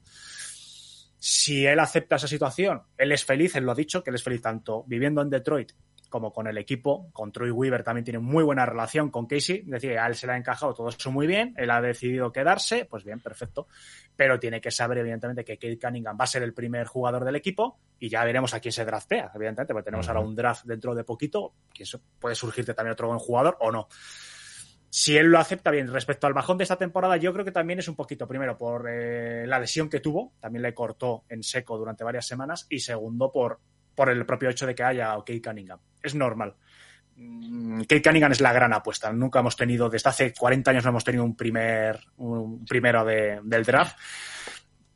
[1.19, 4.23] Si él acepta esa situación, él es feliz, él lo ha dicho, que él es
[4.23, 5.73] feliz tanto viviendo en Detroit
[6.12, 7.10] como con el equipo.
[7.12, 9.62] Con Troy Weaver también tiene muy buena relación con Casey.
[9.62, 11.56] Es decir, a él se le ha encajado todo eso muy bien.
[11.58, 12.86] Él ha decidido quedarse.
[12.86, 13.67] Pues bien, perfecto.
[14.15, 17.36] Pero tiene que saber, evidentemente, que Kate Cunningham va a ser el primer jugador del
[17.36, 20.93] equipo y ya veremos a quién se draftea, evidentemente, porque tenemos ahora un draft dentro
[20.93, 21.54] de poquito.
[21.74, 23.88] Que eso puede surgirte también otro buen jugador o no.
[24.93, 27.80] Si él lo acepta bien respecto al bajón de esta temporada, yo creo que también
[27.80, 31.78] es un poquito, primero, por eh, la lesión que tuvo, también le cortó en seco
[31.78, 33.62] durante varias semanas, y segundo, por
[34.02, 35.80] por el propio hecho de que haya Kate Cunningham.
[36.02, 36.56] Es normal.
[37.18, 39.14] Mm, Kate Cunningham es la gran apuesta.
[39.14, 43.64] Nunca hemos tenido, desde hace 40 años no hemos tenido un primer, un primero del
[43.64, 43.96] draft.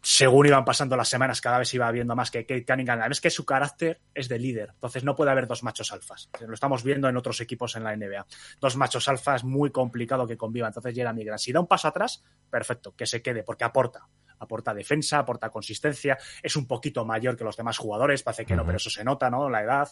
[0.01, 2.97] Según iban pasando las semanas, cada vez iba viendo más que Kate Cunningham.
[3.01, 4.71] Además que su carácter es de líder.
[4.73, 6.31] Entonces no puede haber dos machos alfas.
[6.41, 8.25] Lo estamos viendo en otros equipos en la NBA.
[8.59, 10.69] Dos machos alfas muy complicado que convivan.
[10.69, 14.07] Entonces Jeremy Grant, si da un paso atrás, perfecto, que se quede, porque aporta
[14.39, 18.65] aporta defensa, aporta consistencia, es un poquito mayor que los demás jugadores, parece que no,
[18.65, 19.49] pero eso se nota, ¿no?
[19.49, 19.89] La edad,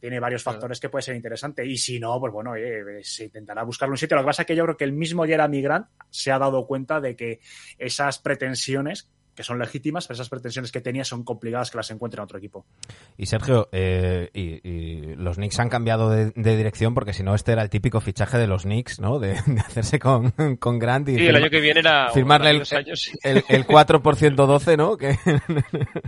[0.00, 3.62] tiene varios factores que puede ser interesante y si no, pues bueno, eh, se intentará
[3.62, 4.16] buscarle un sitio.
[4.16, 6.66] Lo que pasa es que yo creo que el mismo Jeremy Grant se ha dado
[6.66, 7.40] cuenta de que
[7.78, 12.18] esas pretensiones que son legítimas, pero esas pretensiones que tenía son complicadas que las encuentre
[12.18, 12.66] en otro equipo.
[13.16, 17.62] Y Sergio, eh, y, los Knicks han cambiado de, dirección porque si no este era
[17.62, 19.18] el típico fichaje de los Knicks, ¿no?
[19.18, 19.32] De,
[19.64, 22.50] hacerse con, con, Grant y el año que viene era firmarle
[23.22, 24.96] el, el, 4 por 12, ¿no?
[24.96, 25.16] Que...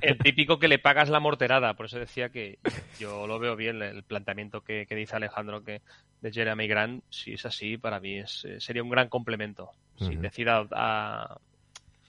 [0.00, 2.58] El típico que le pagas la morterada, por eso decía que
[2.98, 5.82] yo lo veo bien el planteamiento que, dice Alejandro que
[6.20, 9.70] de Jeremy Grant, si es así, para mí es, eh, sería un gran complemento.
[9.98, 11.38] Si decida a,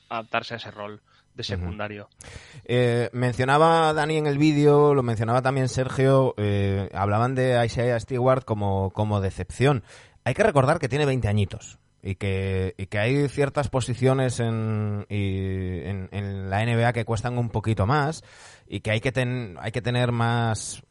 [0.09, 1.01] adaptarse a ese rol
[1.39, 2.09] de secundario.
[2.65, 8.43] Eh, mencionaba Dani en el vídeo, lo mencionaba también Sergio, eh, hablaban de Isaiah Stewart
[8.43, 9.83] como, como decepción.
[10.25, 15.05] Hay que recordar que tiene 20 añitos y que, y que hay ciertas posiciones en,
[15.07, 18.21] en, en, la NBA que cuestan un poquito más
[18.67, 20.83] y que hay que, ten, hay que tener más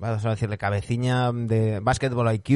[0.00, 2.50] vamos a decirle, cabeciña de basketball IQ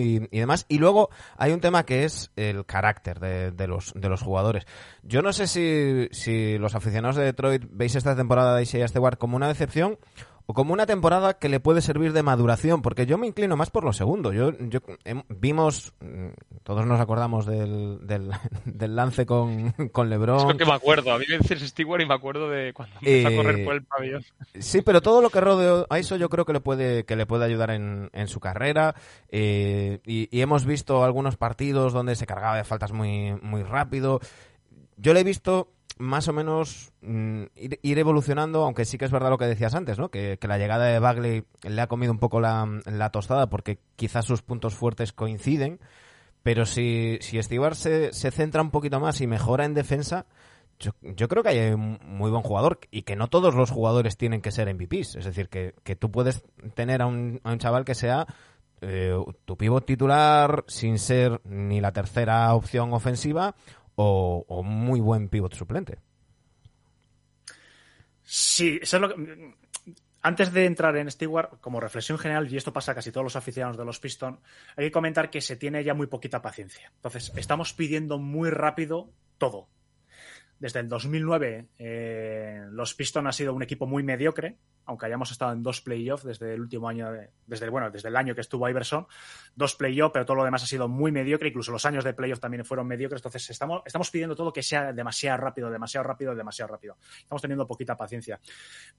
[0.00, 0.64] y, y, demás.
[0.68, 4.66] Y luego hay un tema que es el carácter de, de, los, de los jugadores.
[5.02, 9.18] Yo no sé si, si los aficionados de Detroit veis esta temporada de Isaiah Stewart
[9.18, 9.98] como una decepción
[10.46, 13.70] o como una temporada que le puede servir de maduración, porque yo me inclino más
[13.70, 14.32] por lo segundo.
[14.32, 14.80] Yo, yo
[15.28, 16.28] vimos, mm,
[16.62, 18.30] todos nos acordamos del, del,
[18.96, 20.50] lance con, con LeBron.
[20.50, 23.28] Es que me acuerdo, a mí me dices Stewart y me acuerdo de cuando empezó
[23.28, 24.24] a correr por el pabellón.
[24.60, 27.26] Sí, pero todo lo que rodeó a eso yo creo que le puede, que le
[27.26, 28.94] puede ayudar en, en su carrera.
[29.28, 34.20] Eh, y, y hemos visto algunos partidos donde se cargaba de faltas muy, muy rápido.
[34.96, 39.30] Yo le he visto más o menos mm, ir, evolucionando, aunque sí que es verdad
[39.30, 40.10] lo que decías antes, ¿no?
[40.10, 44.42] Que, la llegada de Bagley le ha comido un poco la, tostada porque quizás sus
[44.42, 45.80] puntos fuertes coinciden,
[46.42, 50.26] pero si, si Stewart se, se centra un poquito más y mejora en defensa,
[50.78, 54.16] yo, yo, creo que hay un muy buen jugador y que no todos los jugadores
[54.16, 55.16] tienen que ser MVPs.
[55.16, 58.26] Es decir, que, que tú puedes tener a un, a un chaval que sea
[58.82, 63.54] eh, tu pivot titular sin ser ni la tercera opción ofensiva
[63.96, 65.98] o, muy buen pivot suplente.
[68.22, 69.54] Sí, eso es lo que.
[70.22, 73.36] Antes de entrar en Stewart, como reflexión general, y esto pasa a casi todos los
[73.36, 74.40] aficionados de los Pistons,
[74.76, 76.90] hay que comentar que se tiene ya muy poquita paciencia.
[76.96, 79.68] Entonces, estamos pidiendo muy rápido todo.
[80.58, 85.52] Desde el 2009, eh, los Pistons ha sido un equipo muy mediocre, aunque hayamos estado
[85.52, 88.66] en dos playoffs desde el último año, de, desde, bueno, desde el año que estuvo
[88.68, 89.06] Iverson,
[89.54, 92.40] dos playoffs, pero todo lo demás ha sido muy mediocre, incluso los años de playoffs
[92.40, 96.72] también fueron mediocres, entonces estamos, estamos pidiendo todo que sea demasiado rápido, demasiado rápido, demasiado
[96.72, 96.96] rápido.
[97.18, 98.40] Estamos teniendo poquita paciencia.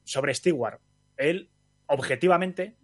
[0.03, 0.79] Sobre Stewart,
[1.15, 1.49] él,
[1.87, 2.75] objetivamente,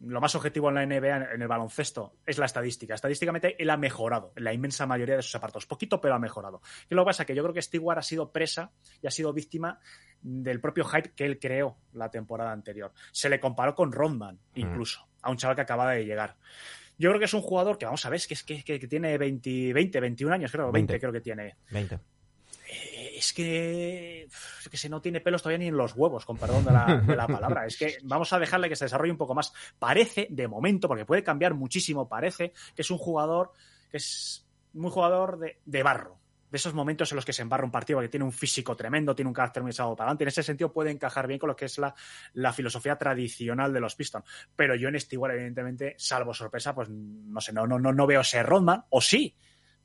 [0.00, 2.94] lo más objetivo en la NBA, en el baloncesto, es la estadística.
[2.94, 5.66] Estadísticamente, él ha mejorado en la inmensa mayoría de sus apartados.
[5.66, 6.60] Poquito, pero ha mejorado.
[6.88, 7.24] ¿Qué lo que pasa?
[7.24, 9.78] Que yo creo que Stewart ha sido presa y ha sido víctima
[10.20, 12.92] del propio hype que él creó la temporada anterior.
[13.12, 15.08] Se le comparó con Rodman, incluso, mm.
[15.22, 16.36] a un chaval que acaba de llegar.
[16.98, 18.88] Yo creo que es un jugador que, vamos a ver, es que, es que, que
[18.88, 21.56] tiene 20, 20, 21 años, creo, 20, 20 creo que tiene.
[21.70, 21.98] 20
[23.16, 24.28] es que,
[24.70, 27.66] que se no tiene pelos todavía ni en los huevos, con perdón de la, palabra.
[27.66, 29.52] Es que vamos a dejarle que se desarrolle un poco más.
[29.78, 33.52] Parece, de momento, porque puede cambiar muchísimo, parece que es un jugador
[33.90, 36.20] que es muy jugador de, de barro.
[36.50, 39.14] De esos momentos en los que se embarra un partido, que tiene un físico tremendo,
[39.14, 40.24] tiene un carácter muy echado para adelante.
[40.24, 41.94] En ese sentido puede encajar bien con lo que es la,
[42.34, 44.24] la filosofía tradicional de los Pistons.
[44.54, 48.42] Pero yo en Stewart, evidentemente, salvo sorpresa, pues no sé, no, no, no veo ese
[48.42, 49.34] Rodman, o sí,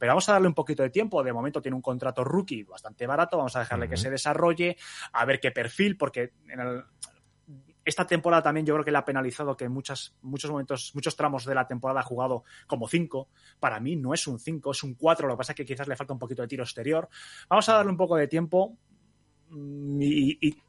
[0.01, 1.21] pero vamos a darle un poquito de tiempo.
[1.21, 3.91] De momento tiene un contrato rookie bastante barato, vamos a dejarle uh -huh.
[3.91, 4.75] que se desarrolle,
[5.13, 6.83] a ver qué perfil, porque en el,
[7.85, 11.15] esta temporada también yo creo que le ha penalizado que en muchas, muchos momentos, muchos
[11.15, 13.29] tramos de la temporada ha jugado como 5.
[13.59, 15.27] Para mí no es un 5, es un 4.
[15.27, 17.07] Lo que pasa es que quizás le falta un poquito de tiro exterior.
[17.47, 18.75] Vamos a darle un poco de tiempo
[19.51, 20.63] y, y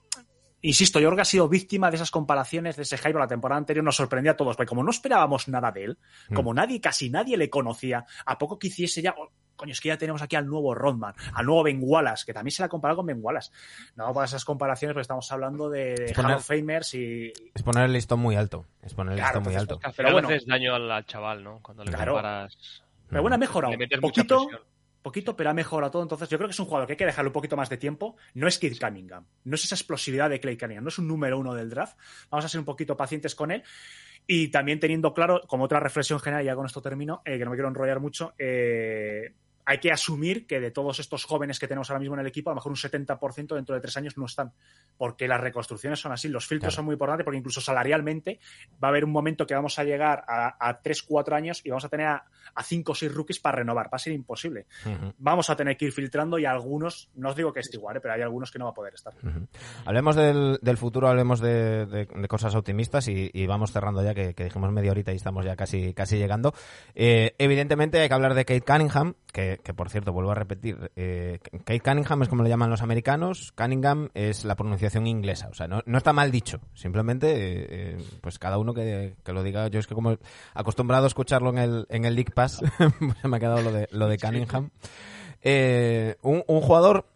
[0.63, 3.97] insisto, que ha sido víctima de esas comparaciones de ese Jairo la temporada anterior, nos
[3.97, 5.99] sorprendió a todos, porque como no esperábamos nada de él,
[6.29, 6.35] mm.
[6.35, 9.89] como nadie, casi nadie le conocía, a poco que hiciese ya, oh, coño, es que
[9.89, 12.69] ya tenemos aquí al nuevo Rodman, al nuevo Ben Wallace, que también se la ha
[12.69, 13.51] comparado con Ben Wallace.
[13.97, 17.33] No para esas comparaciones, porque estamos hablando de, de Hall of Famers y...
[17.55, 19.81] Es poner el listón muy alto, es poner el claro, listón muy alto.
[19.97, 21.61] Pero bueno, haces daño al chaval, ¿no?
[21.61, 22.15] Cuando le claro.
[22.15, 22.83] comparas...
[23.09, 23.75] Pero bueno, ha mejorado.
[23.75, 24.49] Un poquito,
[25.03, 26.03] poquito, pero ha mejorado todo.
[26.03, 27.77] Entonces, yo creo que es un jugador que hay que dejarle un poquito más de
[27.77, 28.17] tiempo.
[28.35, 31.39] No es Kid Cunningham, no es esa explosividad de Clay Cunningham, no es un número
[31.39, 31.99] uno del draft.
[32.31, 33.63] Vamos a ser un poquito pacientes con él.
[34.27, 37.51] Y también teniendo claro, como otra reflexión general, ya con esto termino, eh, que no
[37.51, 41.91] me quiero enrollar mucho, eh, hay que asumir que de todos estos jóvenes que tenemos
[41.91, 44.27] ahora mismo en el equipo, a lo mejor un 70% dentro de tres años no
[44.27, 44.53] están,
[44.97, 46.77] porque las reconstrucciones son así, los filtros claro.
[46.77, 48.41] son muy importantes, porque incluso salarialmente
[48.83, 51.71] va a haber un momento que vamos a llegar a, a 3, 4 años y
[51.71, 52.25] vamos a tener a,
[52.63, 54.67] 5 o 6 rookies para renovar, va a ser imposible.
[54.85, 55.15] Uh -huh.
[55.19, 58.01] Vamos a tener que ir filtrando y algunos, no os digo que es igual, ¿eh?
[58.01, 59.15] pero hay algunos que no va a poder estar.
[59.23, 59.47] Uh -huh.
[59.87, 64.15] Hablemos del, del, futuro, hablemos de, de, de cosas optimistas y, y, vamos cerrando ya,
[64.15, 66.53] que, que, dijimos media horita y estamos ya casi, casi llegando.
[66.95, 70.91] Eh, evidentemente hay que hablar de Kate Cunningham, que, que por cierto, vuelvo a repetir,
[70.97, 75.55] eh, Kate Cunningham es como le llaman los americanos, Cunningham es la pronunciación inglesa, o
[75.55, 79.43] sea, no, no está mal dicho, simplemente, eh, eh, pues cada uno que, que, lo
[79.43, 80.17] diga, yo es que como
[80.55, 83.89] acostumbrado a escucharlo en el, en el League Pass, pues me ha quedado lo de,
[83.91, 84.71] lo de Cunningham.
[85.43, 87.07] Eh, un, un jugador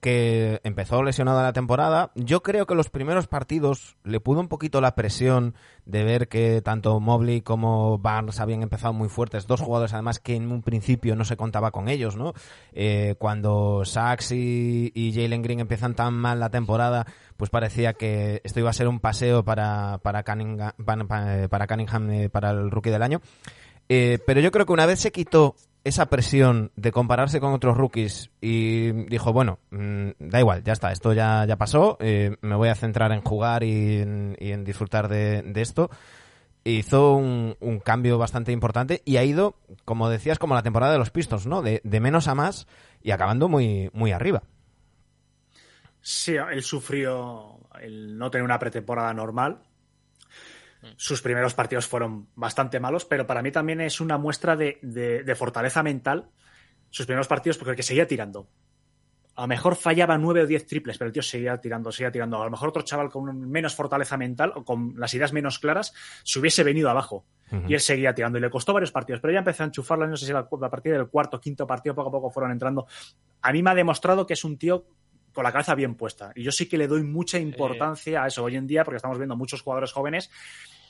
[0.00, 2.10] que empezó lesionado la temporada.
[2.14, 6.62] Yo creo que los primeros partidos le pudo un poquito la presión de ver que
[6.62, 9.46] tanto Mobley como Barnes habían empezado muy fuertes.
[9.46, 12.32] Dos jugadores además que en un principio no se contaba con ellos, ¿no?
[12.72, 18.60] Eh, cuando Sachs y, Jalen Green empiezan tan mal la temporada, pues parecía que esto
[18.60, 22.90] iba a ser un paseo para, para Cunningham, para, para, Cunningham, eh, para el rookie
[22.90, 23.20] del año.
[23.90, 27.76] Eh, pero yo creo que una vez se quitó esa presión de compararse con otros
[27.76, 32.56] rookies y dijo, bueno, mmm, da igual, ya está, esto ya, ya pasó, eh, me
[32.56, 35.90] voy a centrar en jugar y en, disfrutar de, esto.
[36.64, 40.98] Hizo un, un, cambio bastante importante y ha ido, como decías, como la temporada de
[40.98, 41.60] los Pistons, ¿no?
[41.60, 42.66] De, de menos a más
[43.02, 44.42] y acabando muy, muy arriba.
[46.00, 49.60] Sí, él sufrió el no tener una pretemporada normal,
[50.96, 55.22] sus primeros partidos fueron bastante malos, pero para mí también es una muestra de, de,
[55.22, 56.30] de fortaleza mental.
[56.90, 58.48] Sus primeros partidos, porque el que seguía tirando.
[59.36, 62.40] A lo mejor fallaba nueve o diez triples, pero el tío seguía tirando, seguía tirando.
[62.40, 65.92] A lo mejor otro chaval con menos fortaleza mental o con las ideas menos claras
[66.22, 67.26] se hubiese venido abajo.
[67.50, 67.64] Uh -huh.
[67.70, 68.38] Y él seguía tirando.
[68.38, 70.06] Y le costó varios partidos, pero ya empezó a enchufarlo.
[70.06, 72.86] No sé si a partir del cuarto, quinto partido, poco a poco fueron entrando.
[73.42, 74.86] A mí me ha demostrado que es un tío
[75.32, 76.30] con la cabeza bien puesta.
[76.36, 79.18] Y yo sí que le doy mucha importancia a eso hoy en día, porque estamos
[79.18, 80.30] viendo muchos jugadores jóvenes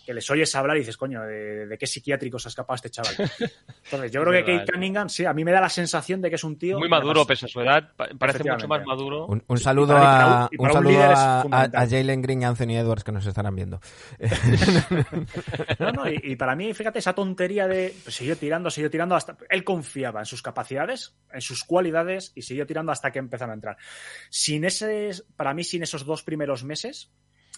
[0.05, 3.15] que les oyes hablar y dices, coño, ¿de, qué psiquiátrico se ha escapado este chaval?
[3.85, 6.37] Entonces, yo creo que Kate Cunningham, sí, a mí me da la sensación de que
[6.37, 6.79] es un tío...
[6.79, 9.27] Muy maduro, pese a su edad, parece mucho más maduro.
[9.27, 13.81] Un, saludo, a, un saludo a, Jalen Green y Anthony Edwards que nos estarán viendo.
[15.79, 19.37] no, no, y, para mí, fíjate, esa tontería de pues, siguió tirando, siguió tirando hasta...
[19.49, 23.55] Él confiaba en sus capacidades, en sus cualidades y siguió tirando hasta que empezaron a
[23.55, 23.77] entrar.
[24.29, 27.11] Sin ese, para mí, sin esos dos primeros meses,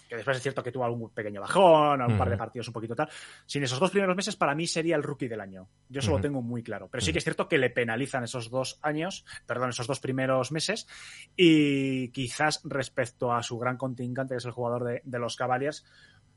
[0.07, 2.95] que después es cierto que tuvo algún pequeño bajón, un par de partidos un poquito
[2.95, 3.09] tal.
[3.45, 5.67] Sin esos dos primeros meses, para mí sería el rookie del año.
[5.89, 6.87] Yo eso lo tengo muy claro.
[6.89, 10.51] Pero sí que es cierto que le penalizan esos dos años, perdón, esos dos primeros
[10.51, 10.87] meses.
[11.35, 15.83] Y quizás respecto a su gran contingente, que es el jugador de, los Cavaliers,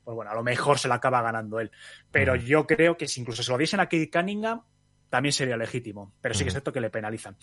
[0.03, 1.71] pues bueno, a lo mejor se la acaba ganando él.
[2.11, 4.63] Pero yo creo que si incluso se lo diesen a Kate Cunningham,
[5.09, 6.13] también sería legítimo.
[6.19, 7.37] Pero sí que es cierto que le penalizan.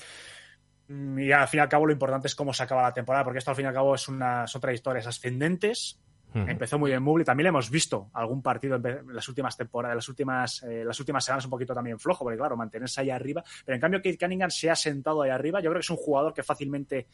[0.89, 3.39] Y al fin y al cabo lo importante es cómo se acaba la temporada, porque
[3.39, 6.01] esto al fin y al cabo es una, son trayectorias ascendentes
[6.35, 7.25] Empezó muy bien Mobley.
[7.25, 11.25] También le hemos visto algún partido en las últimas temporadas, las últimas, eh, las últimas
[11.25, 13.43] semanas un poquito también flojo, porque claro, mantenerse ahí arriba.
[13.65, 15.61] Pero en cambio, Kate Cunningham se ha sentado ahí arriba.
[15.61, 17.07] Yo creo que es un jugador que fácilmente,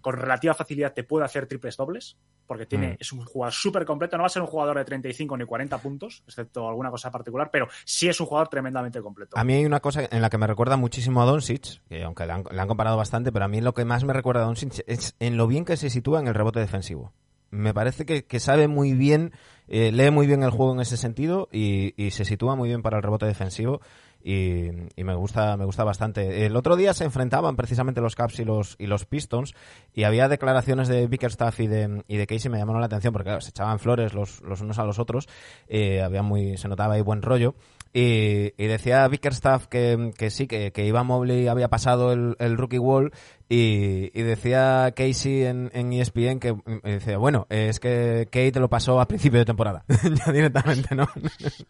[0.00, 4.16] con relativa facilidad, te puede hacer triples dobles, porque tiene, es un jugador súper completo.
[4.16, 7.48] No va a ser un jugador de 35 ni 40 puntos, excepto alguna cosa particular,
[7.50, 9.38] pero sí es un jugador tremendamente completo.
[9.38, 12.26] A mí hay una cosa en la que me recuerda muchísimo a Doncic, que aunque
[12.26, 14.46] le han, le han comparado bastante, pero a mí lo que más me recuerda a
[14.46, 17.14] Doncic es en lo bien que se sitúa en el rebote defensivo
[17.52, 19.32] me parece que, sabe muy bien,
[19.68, 22.96] eh, lee muy bien el juego en ese sentido y, se sitúa muy bien para
[22.96, 23.82] el rebote defensivo
[24.24, 26.46] y, me gusta me gusta bastante.
[26.46, 29.54] El otro día se enfrentaban precisamente los Caps y los y los Pistons
[29.94, 33.38] y había declaraciones de Bickerstaff y de y de Casey me llamaron la atención porque
[33.42, 35.28] se echaban flores los, los unos a los otros,
[35.68, 37.54] eh, había muy se notaba ahí buen rollo
[37.94, 42.78] y, decía Bickerstaff que, que sí, que, que Ivan Mobley había pasado el, el rookie
[42.78, 43.12] wall
[43.48, 49.06] y, decía Casey en, en ESPN que decía, bueno, es que Kate lo pasó a
[49.06, 49.84] principio de temporada,
[50.24, 51.06] ya directamente, ¿no?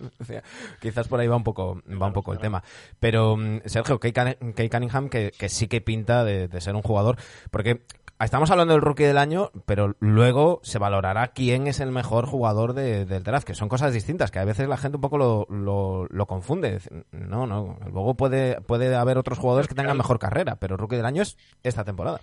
[0.80, 2.62] quizás por ahí va un poco, va un poco el tema.
[3.00, 7.16] Pero mm, Sergio, Kate Cunningham que, que sí que pinta de, de ser un jugador,
[7.50, 7.82] porque
[8.24, 12.74] estamos hablando del rookie del año, pero luego se valorará quién es el mejor jugador
[12.74, 16.26] del draft, que son cosas distintas, que a veces la gente un poco lo, lo,
[16.26, 16.78] confunde.
[17.10, 20.96] No, no, luego puede, puede haber otros jugadores que tengan mejor carrera, pero el rookie
[20.96, 22.20] del año es esta temporada.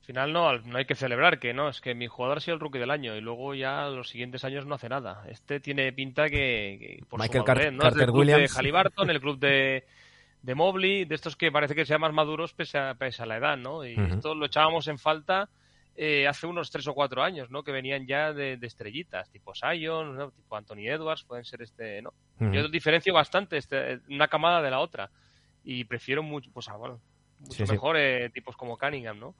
[0.00, 2.54] Al final no, no hay que celebrar que no, es que mi jugador ha sido
[2.54, 5.24] el rookie del año y luego ya los siguientes años no hace nada.
[5.28, 8.54] Este tiene pinta que, por Michael su Carter Williams.
[8.54, 9.84] de Halliburton, el club de
[10.46, 13.56] de Mobley, de estos que parece que sean más maduros pese a, a la edad,
[13.56, 13.84] ¿no?
[13.84, 15.48] Y esto lo echábamos en falta
[15.96, 17.64] eh, hace unos tres o cuatro años, ¿no?
[17.64, 20.30] Que venían ya de, estrellitas, tipo Sion, ¿no?
[20.30, 22.12] tipo Anthony Edwards, pueden ser este, ¿no?
[22.38, 25.10] Yo diferencio bastante este, una camada de la otra
[25.64, 27.00] y prefiero mucho, pues, ah, bueno,
[27.40, 29.34] mucho mejor eh, tipos como Cunningham, ¿no?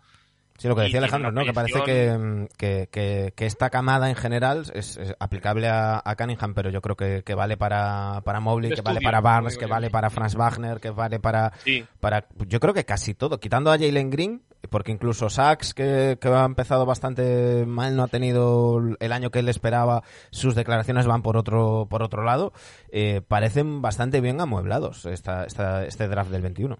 [0.58, 1.44] Sí, lo que decía Alejandro, ¿no?
[1.44, 6.96] Que parece que, que, esta camada en general es, aplicable a, Cunningham, pero yo creo
[6.96, 10.90] que, vale para, para Mobley, que vale para Barnes, que vale para Franz Wagner, que
[10.90, 11.52] vale para,
[12.00, 12.26] para...
[12.46, 16.86] Yo creo que casi todo, quitando a Jalen Green, porque incluso Sachs, que, ha empezado
[16.86, 21.86] bastante mal, no ha tenido el año que él esperaba, sus declaraciones van por otro,
[21.88, 22.52] por otro lado,
[22.90, 26.78] eh, parecen bastante bien amueblados esta, esta, este draft del 21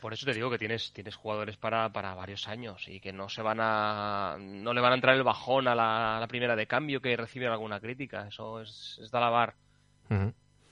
[0.00, 3.28] por eso te digo que tienes, tienes jugadores para, para varios años y que no
[3.28, 7.00] se van a, no le van a entrar el bajón a la, primera de cambio
[7.00, 8.26] que reciben alguna crítica.
[8.28, 9.54] Eso es, es de alabar.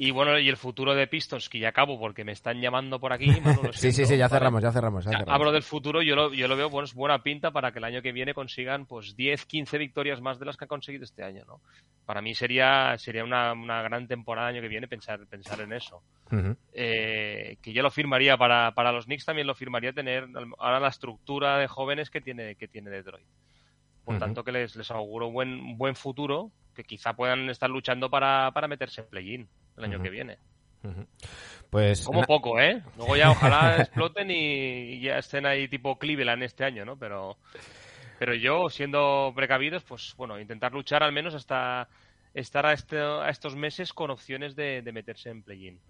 [0.00, 3.12] Y bueno, y el futuro de Pistons, que ya acabo porque me están llamando por
[3.12, 3.26] aquí.
[3.72, 5.04] sí, sí, sí, ya cerramos, ya cerramos.
[5.26, 8.00] Hablo del futuro, yo lo, yo lo veo pues, buena pinta para que el año
[8.00, 11.42] que viene consigan pues 10, 15 victorias más de las que han conseguido este año,
[11.48, 11.61] ¿no?
[12.06, 15.72] Para mí sería, sería una, una gran temporada el año que viene pensar, pensar en
[15.72, 16.00] eso.
[16.72, 20.88] Eh, que yo lo firmaría para, para los Knicks, también lo firmaría tener ahora la
[20.88, 23.26] estructura de jóvenes que tiene, que tiene Detroit.
[24.04, 28.52] Por tanto, que les, les auguro buen, buen futuro, que quizá puedan estar luchando para,
[28.52, 30.38] para meterse en play-in el año que viene.
[31.70, 32.82] Pues como poco, ¿eh?
[32.96, 36.96] Luego ya ojalá exploten y ya estén ahí tipo Cleveland este año, ¿no?
[36.96, 37.36] Pero
[38.18, 41.88] pero yo siendo precavidos, pues bueno, intentar luchar al menos hasta
[42.34, 45.80] estar a, este, a estos meses con opciones de, meterse en play-in.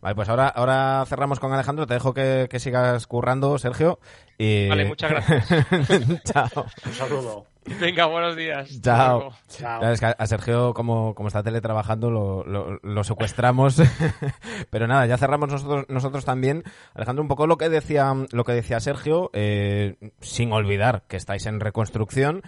[0.00, 1.86] Vale, pues ahora, ahora cerramos con Alejandro.
[1.86, 3.98] Te dejo que, sigas currando, Sergio.
[4.38, 4.68] Y...
[4.68, 5.48] Vale, muchas gracias.
[6.24, 6.66] Chao.
[6.84, 7.46] Un saludo.
[7.80, 8.80] Venga, buenos días.
[8.80, 9.32] Chao.
[9.64, 13.82] a Sergio, como, como está teletrabajando, lo, lo, secuestramos.
[14.70, 16.62] Pero nada, ya cerramos nosotros, nosotros también.
[16.94, 21.46] Alejandro, un poco lo que decía, lo que decía Sergio, eh, sin olvidar que estáis
[21.46, 22.42] en reconstrucción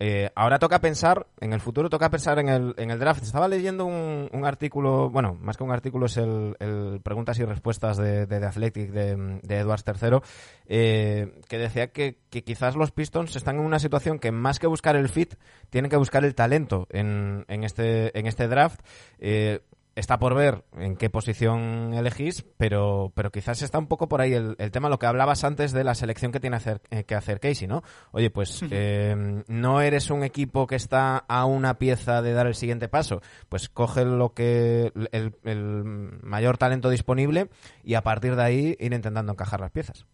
[0.00, 3.22] Eh, ahora toca pensar, en el futuro toca pensar en el, en el draft.
[3.22, 8.26] Estaba leyendo un, artículo, bueno, más que un artículo es el, preguntas y respuestas de,
[8.26, 10.18] The Athletic de, de Edwards III,
[10.66, 14.66] eh, que decía que, que quizás los Pistons están en una situación que más que
[14.66, 15.34] buscar el fit,
[15.70, 18.80] tienen que buscar el talento en, en, este, en este draft.
[19.18, 19.60] Eh,
[19.94, 24.34] está por ver en qué posición elegís, pero, pero quizás está un poco por ahí
[24.34, 27.14] el, el tema, lo que hablabas antes de la selección que tiene hacer, eh, que
[27.14, 27.82] hacer Casey, ¿no?
[28.12, 32.54] Oye, pues eh, no eres un equipo que está a una pieza de dar el
[32.54, 37.48] siguiente paso, pues coge lo que el, el mayor talento disponible
[37.82, 40.06] y a partir de ahí ir intentando encajar las piezas.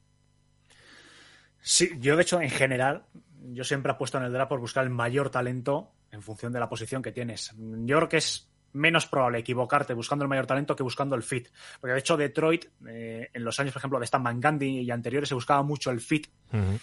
[1.60, 3.04] Sí, yo de hecho en general,
[3.52, 6.68] yo siempre apuesto en el draft por buscar el mayor talento en función de la
[6.68, 7.54] posición que tienes.
[7.56, 11.48] Yo creo que es menos probable equivocarte buscando el mayor talento que buscando el fit.
[11.80, 14.90] Porque de hecho Detroit, eh, en los años, por ejemplo, de Stan Van Gundy y
[14.90, 16.28] anteriores, se buscaba mucho el fit.
[16.52, 16.80] Uh -huh.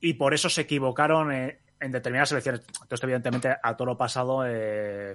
[0.00, 2.62] Y por eso se equivocaron eh, en determinadas selecciones.
[2.82, 5.14] Entonces, evidentemente, a toro pasado eh,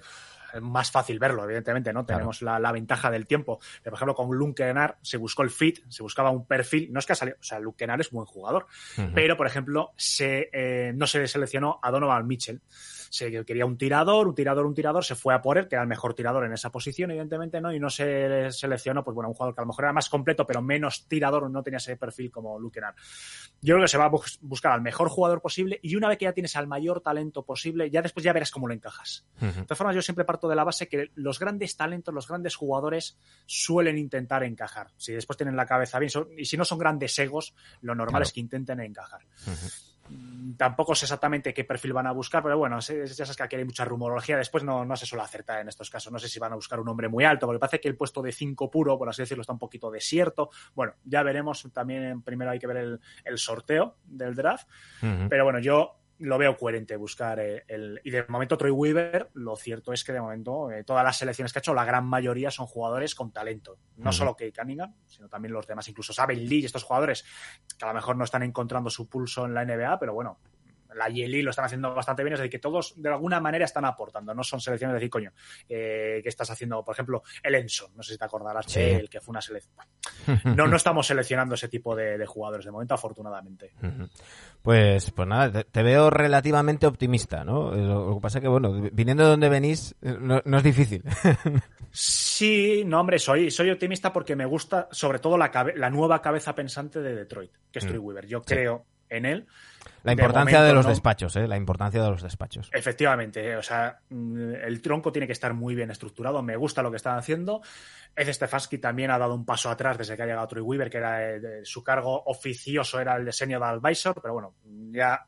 [0.54, 2.06] es más fácil verlo, evidentemente, ¿no?
[2.06, 2.20] Claro.
[2.20, 3.60] Tenemos la, la, ventaja del tiempo.
[3.84, 6.92] Pero, por ejemplo, con Luke Kennard se buscó el fit, se buscaba un perfil.
[6.92, 8.68] No es que ha salido, o sea, Luke Kennard es buen jugador.
[8.98, 9.12] Uh -huh.
[9.14, 12.62] Pero, por ejemplo, se, eh, no se seleccionó a Donovan Mitchell
[13.10, 15.84] se quería un tirador, un tirador, un tirador, se fue a por él, que era
[15.84, 17.74] el mejor tirador en esa posición, evidentemente, ¿no?
[17.74, 20.46] Y no se seleccionó, pues bueno, un jugador que a lo mejor era más completo,
[20.46, 22.96] pero menos tirador, no tenía ese perfil como Luke Kennard.
[23.62, 26.26] Yo creo que se va a buscar al mejor jugador posible y una vez que
[26.26, 29.26] ya tienes al mayor talento posible, ya después ya verás cómo lo encajas.
[29.42, 29.54] Uh -huh.
[29.56, 32.56] De todas formas, yo siempre parto de la base que los grandes talentos, los grandes
[32.56, 34.92] jugadores suelen intentar encajar.
[34.98, 38.24] Si después tienen la cabeza bien, y si no son grandes egos, lo normal claro.
[38.24, 39.22] es que intenten encajar.
[39.48, 39.85] Uh -huh
[40.58, 43.66] tampoco sé exactamente qué perfil van a buscar, pero bueno, ya sabes que aquí hay
[43.66, 44.38] mucha rumorología.
[44.38, 46.12] Después no, no se suele acertar en estos casos.
[46.12, 48.22] No sé si van a buscar un hombre muy alto, porque parece que el puesto
[48.22, 50.50] de 5 puro, por así decirlo, está un poquito desierto.
[50.74, 51.68] Bueno, ya veremos.
[51.74, 54.68] También primero hay que ver el, el sorteo del draft.
[55.02, 55.30] Uh -huh.
[55.30, 58.00] Pero bueno, yo lo veo coherente buscar eh, el.
[58.04, 61.52] Y de momento, Troy Weaver, lo cierto es que de momento eh, todas las selecciones
[61.52, 63.78] que ha hecho, la gran mayoría son jugadores con talento.
[63.98, 64.18] No uh -huh.
[64.18, 67.26] solo Kate Cunningham, sino también los demás, incluso Saben Lee y estos jugadores
[67.78, 70.40] que a lo mejor no están encontrando su pulso en la NBA, pero bueno,
[70.94, 73.86] la Yeli lo están haciendo bastante bien, es decir, que todos de alguna manera están
[73.86, 75.32] aportando, no son selecciones de decir, coño,
[75.68, 78.80] eh, que estás haciendo, por ejemplo, el Enson, no sé si te acordarás sí.
[78.80, 79.76] él, que fue una selección.
[80.56, 83.74] No, no estamos seleccionando ese tipo de, de jugadores de momento, afortunadamente.
[84.62, 87.72] Pues, pues nada, te, veo relativamente optimista, ¿no?
[87.72, 91.04] Lo que pasa es que, bueno, viniendo de donde venís, no, no es difícil.
[91.98, 96.54] Sí, no, hombre, soy, soy optimista porque me gusta, sobre todo, la, la nueva cabeza
[96.54, 98.04] pensante de Detroit, que es Troy mm.
[98.04, 98.28] Weaver.
[98.28, 98.54] Yo sí.
[98.54, 99.48] creo en él.
[100.04, 100.90] La importancia de, momento, de los ¿no?
[100.90, 101.48] despachos, ¿eh?
[101.48, 102.70] La importancia de los despachos.
[102.72, 106.44] Efectivamente, o sea, mm, el tronco tiene que estar muy bien estructurado.
[106.44, 107.62] Me gusta lo que están haciendo.
[108.16, 110.98] Ed Stefanski también ha dado un paso atrás desde que ha llegado Troy Weaver, que
[110.98, 114.56] era eh, su cargo oficioso era el diseño de advisor, pero bueno,
[114.92, 115.26] ya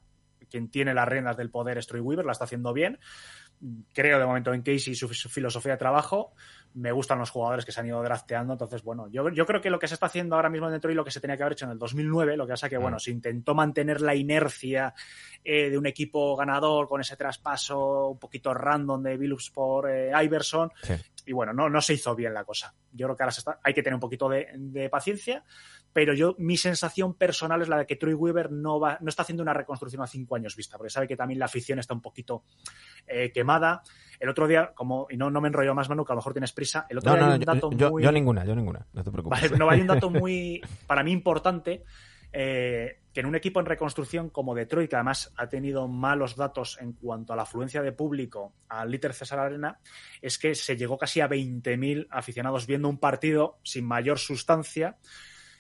[0.50, 3.00] quien tiene las riendas del poder es Troy Weaver, la está haciendo bien.
[3.94, 6.34] Creo de momento en Casey su, su filosofía de trabajo
[6.74, 8.54] me gustan los jugadores que se han ido drafteando.
[8.54, 10.96] Entonces, bueno, yo, yo creo que lo que se está haciendo ahora mismo en Detroit,
[10.96, 13.00] lo que se tenía que haber hecho en el 2009, lo que pasa que, bueno,
[13.00, 14.94] se intentó mantener la inercia
[15.44, 20.12] eh, de un equipo ganador con ese traspaso un poquito random de Billups por eh,
[20.24, 20.72] Iverson.
[20.84, 20.94] Sí.
[21.28, 22.74] Y bueno, no, no se hizo bien la cosa.
[22.94, 25.44] Yo creo que ahora está, hay que tener un poquito de, de, paciencia,
[25.94, 29.24] pero yo, mi sensación personal es la de que Troy Weaver no, va, no está
[29.24, 32.02] haciendo una reconstrucción a cinco años vista, porque sabe que también la afición está un
[32.02, 32.44] poquito
[33.08, 33.82] eh, quemada.
[34.20, 36.34] El otro día, como, y no, no me enrollo más, Manu, que a lo mejor
[36.34, 36.86] tienes prisa.
[36.90, 38.04] El otro no, día no, hay un dato yo, muy.
[38.04, 39.42] Yo ninguna, yo ninguna, no te preocupes.
[39.42, 41.84] Vale, no, hay un dato muy, para mí, importante.
[42.32, 46.78] Eh, que en un equipo en reconstrucción como Detroit, que además ha tenido malos datos
[46.80, 49.80] en cuanto a la afluencia de público al Liter César Arena,
[50.22, 54.98] es que se llegó casi a 20.000 aficionados viendo un partido sin mayor sustancia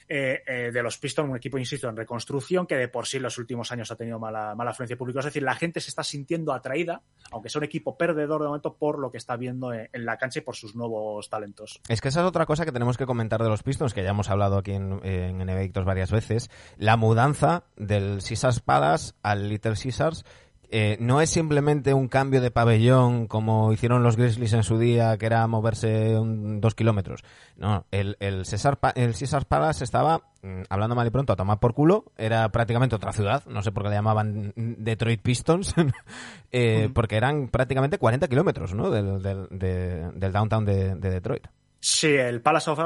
[0.10, 3.24] eh, eh, de los Pistons, un equipo, insisto, en reconstrucción que de por sí en
[3.24, 5.20] los últimos años ha tenido mala, mala afluencia pública.
[5.20, 7.02] Es decir, la gente se está sintiendo atraída,
[7.32, 10.40] aunque sea un equipo perdedor de momento, por lo que está viendo en, la cancha
[10.40, 11.82] y por sus nuevos talentos.
[11.90, 14.12] Es que esa es otra cosa que tenemos que comentar de los Pistons, que ya
[14.12, 16.50] hemos hablado aquí en, en Nevictos varias veces.
[16.78, 20.24] La mudanza del Caesars Palace al Little Caesars
[20.70, 25.18] eh, no es simplemente un cambio de pabellón como hicieron los Grizzlies en su día,
[25.18, 27.24] que era moverse un, dos kilómetros.
[27.56, 31.60] No, el, el, César, el César Palace estaba, mm, hablando mal y pronto, a tomar
[31.60, 32.12] por culo.
[32.18, 35.74] Era prácticamente otra ciudad, no sé por qué le llamaban Detroit Pistons,
[36.52, 38.90] eh, porque eran prácticamente 40 kilómetros ¿no?
[38.90, 41.48] del, del, de, del downtown de, de Detroit.
[41.80, 42.80] Sí, el Palace of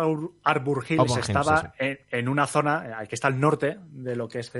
[0.43, 1.85] Arbor Hills estaba Hills, sí, sí.
[2.11, 4.51] En, en, una zona que está al norte de lo que es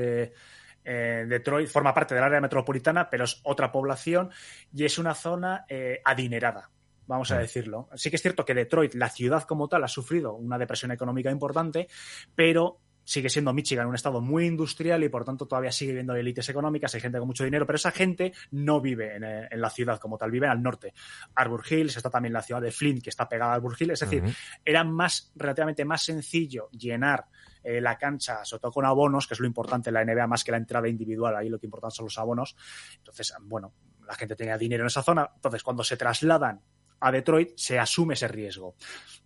[0.84, 4.30] eh, Detroit forma parte del área metropolitana, pero es otra población
[4.74, 6.70] y es una zona eh, adinerada,
[7.08, 7.90] vamos a decirlo.
[7.96, 11.30] Sí que es cierto que Detroit, la ciudad como tal, ha sufrido una depresión económica
[11.30, 11.88] importante,
[12.36, 16.48] pero sigue siendo Michigan un estado muy industrial y por tanto todavía sigue viendo élites
[16.50, 20.00] económicas, hay gente con mucho dinero, pero esa gente no vive en, en, la ciudad
[20.00, 20.94] como tal, vive al norte.
[21.36, 24.00] Arbor Hills, está también la ciudad de Flint, que está pegada a Arbor Hills, es
[24.02, 24.36] decir, uh -huh.
[24.64, 27.26] era más, relativamente más sencillo llenar
[27.64, 30.44] eh, la cancha, sobre todo con abonos, que es lo importante en la NBA más
[30.44, 32.56] que la entrada individual, ahí lo que importan son los abonos.
[32.98, 33.74] Entonces, bueno,
[34.06, 36.62] la gente tenía dinero en esa zona, entonces cuando se trasladan
[37.00, 38.76] a Detroit se asume ese riesgo.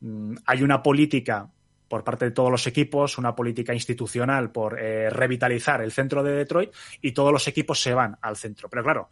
[0.02, 1.50] Mm, hay una política
[1.88, 6.34] por parte de todos los equipos, una política institucional por eh, revitalizar el centro de
[6.34, 8.70] Detroit y todos los equipos se van al centro.
[8.70, 9.10] Pero claro,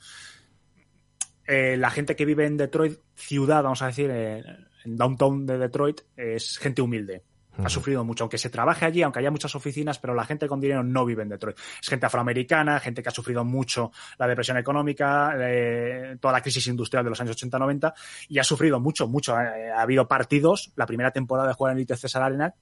[1.46, 6.02] eh, la gente que vive en Detroit, ciudad, vamos a decir, en downtown de Detroit,
[6.16, 7.24] es gente humilde.
[7.62, 10.60] Ha sufrido mucho, aunque se trabaje allí, aunque haya muchas oficinas, pero la gente con
[10.60, 11.58] dinero no vive en Detroit.
[11.82, 16.66] Es gente afroamericana, gente que ha sufrido mucho la depresión económica, eh, toda la crisis
[16.68, 17.94] industrial de los años 80-90,
[18.30, 19.40] y ha sufrido mucho, mucho.
[19.40, 22.56] Eh, ha habido partidos, la primera temporada de jugar en el César Arena,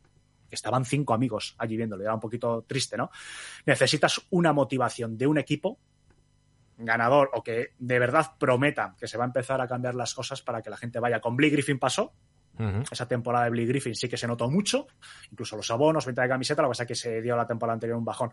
[0.49, 3.09] que estaban cinco amigos allí viéndolo, era un poquito triste, ¿no?
[3.65, 5.79] Necesitas una motivación de un equipo
[6.77, 10.41] ganador o que de verdad prometa que se va a empezar a cambiar las cosas
[10.41, 11.21] para que la gente vaya.
[11.21, 12.13] Con Blee Griffin pasó,
[12.61, 12.91] Uh -huh.
[12.91, 14.87] Esa temporada de Blee Griffin sí que se notó mucho,
[15.31, 17.73] incluso los abonos, venta de camiseta, lo que pasa es que se dio la temporada
[17.73, 18.31] anterior un bajón.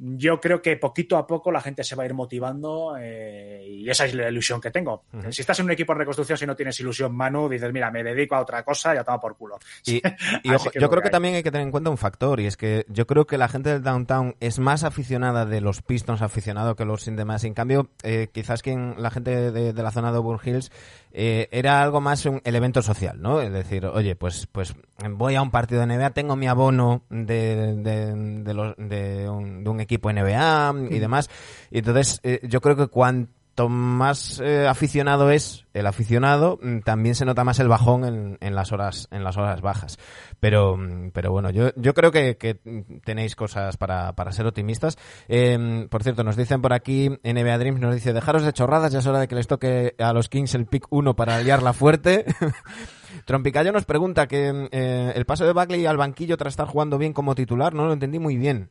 [0.00, 3.90] Yo creo que poquito a poco la gente se va a ir motivando eh, y
[3.90, 5.02] esa es la ilusión que tengo.
[5.12, 5.32] Uh -huh.
[5.32, 8.04] Si estás en un equipo de reconstrucción, si no tienes ilusión, Manu, dices, mira, me
[8.04, 9.58] dedico a otra cosa y ya toma por culo.
[9.84, 10.00] Y,
[10.44, 12.46] y ojo, yo creo que, que también hay que tener en cuenta un factor y
[12.46, 16.22] es que yo creo que la gente del downtown es más aficionada de los Pistons
[16.22, 17.42] aficionado que los sin demás.
[17.44, 20.70] En cambio, eh, quizás quien la gente de, de, la zona de Auburn Hills
[21.12, 23.40] eh, era algo más un el evento social, ¿no?
[23.48, 24.74] Es decir, oye, pues pues
[25.10, 29.64] voy a un partido de NBA, tengo mi abono de, de, de, los, de, un,
[29.64, 31.30] de un, equipo NBA y demás.
[31.70, 37.14] Y entonces, eh, yo creo que cuanto más eh, aficionado es el aficionado, mm, también
[37.14, 39.98] se nota más el bajón en, en, las horas en las horas bajas.
[40.38, 42.60] Pero mm, pero bueno, yo yo creo que, que
[43.04, 44.98] tenéis cosas para, para ser optimistas.
[45.28, 48.98] Eh, por cierto, nos dicen por aquí NBA Dreams nos dice, "Dejaros de chorradas, ya
[48.98, 52.26] es hora de que les toque a los Kings el pick 1 para liarla fuerte."
[53.24, 57.12] Trompicayo nos pregunta que eh, el paso de Bagley al banquillo tras estar jugando bien
[57.12, 58.70] como titular, no lo entendí muy bien.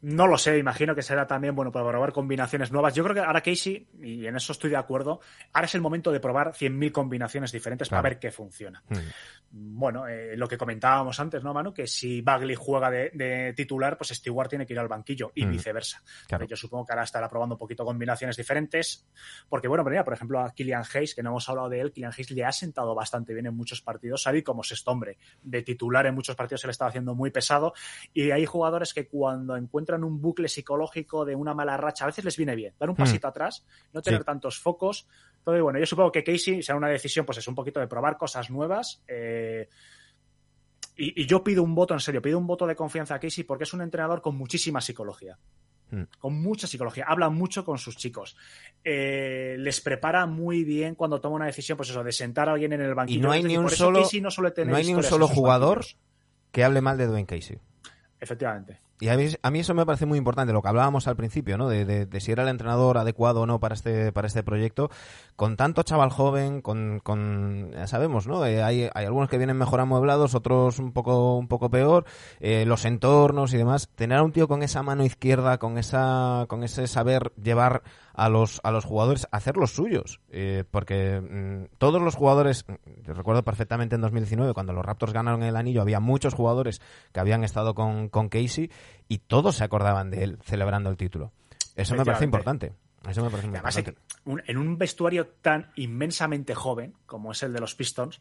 [0.00, 2.94] No lo sé, imagino que será también bueno para probar combinaciones nuevas.
[2.94, 5.20] Yo creo que ahora Casey, y en eso estoy de acuerdo,
[5.52, 8.02] ahora es el momento de probar 100.000 combinaciones diferentes claro.
[8.02, 8.82] para ver qué funciona.
[8.88, 8.96] Mm.
[9.50, 11.74] Bueno, eh, lo que comentábamos antes, ¿no, Manu?
[11.74, 15.46] Que si Bagley juega de, de titular, pues Stewart tiene que ir al banquillo y
[15.46, 15.50] mm.
[15.50, 16.02] viceversa.
[16.28, 16.46] Claro.
[16.46, 19.04] Yo supongo que ahora estará probando un poquito combinaciones diferentes,
[19.48, 22.12] porque bueno, mira, por ejemplo, a Killian Hayes, que no hemos hablado de él, Killian
[22.12, 25.18] Hayes le ha sentado bastante bien en muchos partidos, sabe como sexto hombre.
[25.42, 27.72] De titular en muchos partidos se le estaba haciendo muy pesado
[28.14, 32.24] y hay jugadores que cuando encuentran un bucle psicológico de una mala racha, a veces
[32.24, 33.30] les viene bien dar un pasito mm.
[33.30, 34.26] atrás, no tener sí.
[34.26, 35.06] tantos focos.
[35.38, 38.16] Entonces, bueno, yo supongo que Casey será una decisión, pues es un poquito de probar
[38.16, 39.02] cosas nuevas.
[39.08, 39.68] Eh,
[40.96, 43.44] y, y, yo pido un voto, en serio, pido un voto de confianza a Casey
[43.44, 45.38] porque es un entrenador con muchísima psicología.
[45.90, 46.02] Mm.
[46.18, 48.36] Con mucha psicología, habla mucho con sus chicos,
[48.84, 52.72] eh, les prepara muy bien cuando toma una decisión, pues eso, de sentar a alguien
[52.74, 53.20] en el banquillo.
[53.20, 55.84] Y no hay ni un solo, no, no hay ni un solo jugador
[56.52, 57.58] que hable mal de Dwayne Casey.
[58.20, 58.80] Efectivamente.
[59.00, 61.56] Y a mí, a mí, eso me parece muy importante, lo que hablábamos al principio,
[61.56, 61.68] ¿no?
[61.68, 64.90] De, de, de, si era el entrenador adecuado o no para este, para este proyecto.
[65.36, 68.44] Con tanto chaval joven, con, con ya sabemos, ¿no?
[68.44, 72.06] Eh, hay, hay algunos que vienen mejor amueblados, otros un poco, un poco peor,
[72.40, 73.88] eh, los entornos y demás.
[73.94, 77.82] Tener a un tío con esa mano izquierda, con esa, con ese saber llevar
[78.14, 80.20] a los, a los jugadores hacer los suyos.
[80.30, 82.64] Eh, porque mmm, todos los jugadores,
[83.04, 86.80] recuerdo perfectamente en 2019, cuando los Raptors ganaron el anillo, había muchos jugadores
[87.12, 88.70] que habían estado con, con Casey
[89.08, 91.32] y todos se acordaban de él celebrando el título.
[91.74, 92.72] Eso me parece importante.
[93.08, 94.02] Eso me parece Además, importante.
[94.50, 98.20] En un vestuario tan inmensamente joven como es el de los Pistons,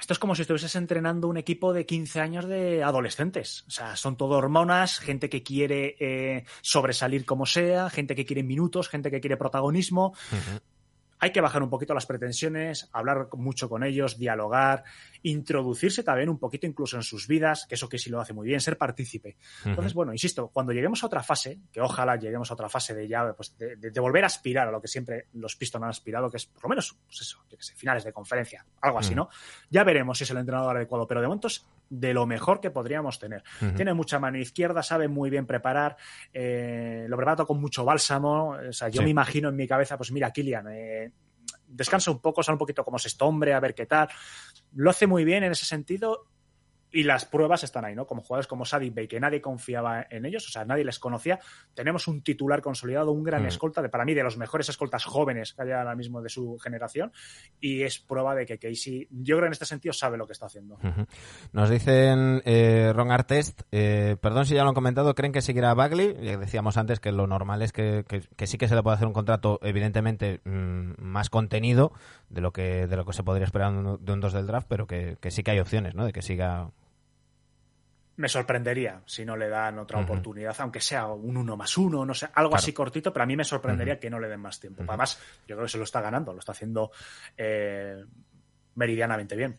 [0.00, 3.64] esto es como si estuvieses entrenando un equipo de 15 años de adolescentes.
[3.68, 8.42] O sea, son todo hormonas, gente que quiere eh, sobresalir como sea, gente que quiere
[8.42, 10.08] minutos, gente que quiere protagonismo.
[10.32, 10.60] Uh -huh
[11.24, 14.84] hay que bajar un poquito las pretensiones, hablar mucho con ellos, dialogar,
[15.24, 18.46] introducirse también un poquito incluso en sus vidas, que eso que sí lo hace muy
[18.46, 19.36] bien, ser partícipe.
[19.64, 19.96] Entonces, uh -huh.
[19.96, 23.32] bueno, insisto, cuando lleguemos a otra fase, que ojalá lleguemos a otra fase de ya,
[23.34, 26.30] pues de, de, de volver a aspirar a lo que siempre los Pistons han aspirado,
[26.30, 29.12] que es por lo menos, pues eso, que sé, finales de conferencia, algo así, uh
[29.14, 29.16] -huh.
[29.16, 29.28] ¿no?
[29.70, 32.70] Ya veremos si es el entrenador adecuado, pero de momento es de lo mejor que
[32.70, 33.42] podríamos tener.
[33.62, 33.76] Uh -huh.
[33.76, 35.96] Tiene mucha mano izquierda, sabe muy bien preparar,
[36.34, 39.04] eh, lo prepara con mucho bálsamo, o sea, yo sí.
[39.04, 41.12] me imagino en mi cabeza, pues mira, Kilian, eh,
[41.66, 44.08] descansa un poco, sale un poquito como sexto hombre, a ver qué tal.
[44.74, 46.28] Lo hace muy bien en ese sentido
[46.94, 48.06] y las pruebas están ahí, ¿no?
[48.06, 51.40] Como jugadores como Sadik Bey, que nadie confiaba en ellos, o sea, nadie les conocía.
[51.74, 53.46] Tenemos un titular consolidado, un gran Mm.
[53.48, 56.56] escolta, de, para mí de los mejores escoltas jóvenes que hay ahora mismo de su
[56.58, 57.12] generación,
[57.60, 60.32] y es prueba de que Casey, yo creo que en este sentido sabe lo que
[60.32, 60.78] está haciendo.
[61.52, 65.74] Nos dicen eh, Ron Artest, eh, perdón si ya lo han comentado, creen que seguirá
[65.74, 66.16] Bagley.
[66.22, 68.94] Ya decíamos antes que lo normal es que, que- que sí que se le puede
[68.94, 71.92] hacer un contrato, evidentemente, mm, más contenido
[72.28, 74.46] de lo que de lo que se podría esperar de un- de un 2 del
[74.46, 76.04] draft, pero que, que sí que hay opciones, ¿no?
[76.06, 76.70] De que siga.
[78.16, 82.14] Me sorprendería si no le dan otra oportunidad, aunque sea un uno más uno, no
[82.14, 82.56] sé, algo Claro.
[82.62, 84.84] así cortito, pero a mí me sorprendería que no le den más tiempo.
[84.86, 86.92] Además, yo creo que se lo está ganando, lo está haciendo
[87.36, 88.04] eh,
[88.74, 89.56] meridianamente bien.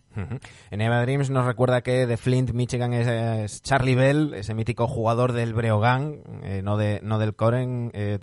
[0.72, 5.34] En Eva Dreams nos recuerda que de Flint, Michigan es, Charlie Bell, ese mítico jugador
[5.34, 8.20] del Breogán, eh, no, de, no del Coren eh,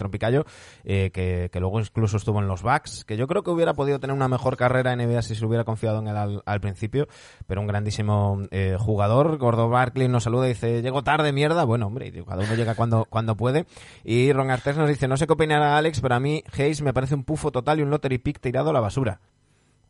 [0.84, 4.01] eh, que, que luego incluso estuvo en los Bucks, que yo creo que hubiera podido
[4.01, 7.09] tener una mejor carrera en NBA si se hubiera confiado en él al, al principio,
[7.47, 9.38] pero un grandísimo eh, jugador.
[9.38, 11.64] Gordo Barkley nos saluda y dice, llego tarde, mierda.
[11.64, 13.66] Bueno, hombre, cada uno llega cuando, cuando puede.
[14.05, 16.93] Y Ron Artes nos dice, no sé qué opinará Alex, pero a mí Hayes me
[16.93, 19.20] parece un pufo total y un lottery pick tirado a la basura.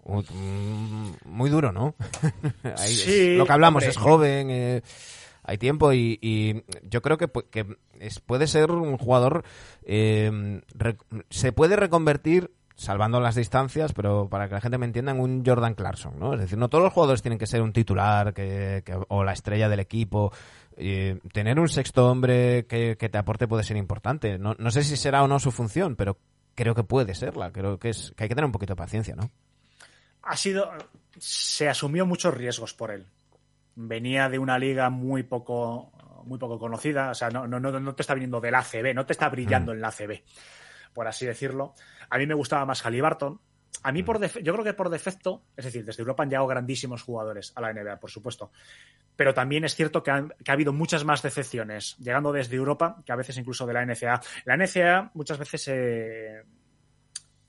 [0.04, 1.94] Mm, Muy duro, ¿no?
[2.64, 3.90] Ahí es Sí, lo que hablamos, hombre.
[3.90, 4.82] es joven, eh,
[5.44, 7.66] hay tiempo y, y yo creo que, que
[8.00, 9.44] es- puede ser un jugador,
[9.84, 10.96] eh, re-
[11.30, 15.44] se puede reconvertir salvando las distancias, pero para que la gente me entienda, en un
[15.46, 16.34] Jordan Clarkson, ¿no?
[16.34, 19.32] Es decir, no todos los jugadores tienen que ser un titular que, que- o la
[19.32, 20.32] estrella del equipo.
[20.76, 24.38] Eh, tener un sexto hombre que, que te aporte puede ser importante.
[24.38, 26.16] No, no sé si será o no su función, pero
[26.54, 27.52] creo que puede serla.
[27.52, 29.30] Creo que, es, que hay que tener un poquito de paciencia, ¿no?
[30.22, 30.70] Ha sido
[31.18, 33.06] se asumió muchos riesgos por él.
[33.74, 35.92] Venía de una liga muy poco
[36.24, 39.12] muy poco conocida o sea no, no, no, te está viniendo del ACB no te
[39.12, 40.22] está brillando en la ACB
[40.94, 41.74] por así decirlo.
[42.10, 43.40] A mí me gustaba más Halliburton.
[43.82, 46.46] A mí por defe- yo creo que por defecto es decir desde Europa han llegado
[46.46, 48.52] grandísimos jugadores a la NBA por supuesto.
[49.16, 53.02] Pero también es cierto que, han- que ha habido muchas más decepciones llegando desde Europa
[53.04, 56.42] que a veces incluso de la NCAA la NCAA muchas veces eh,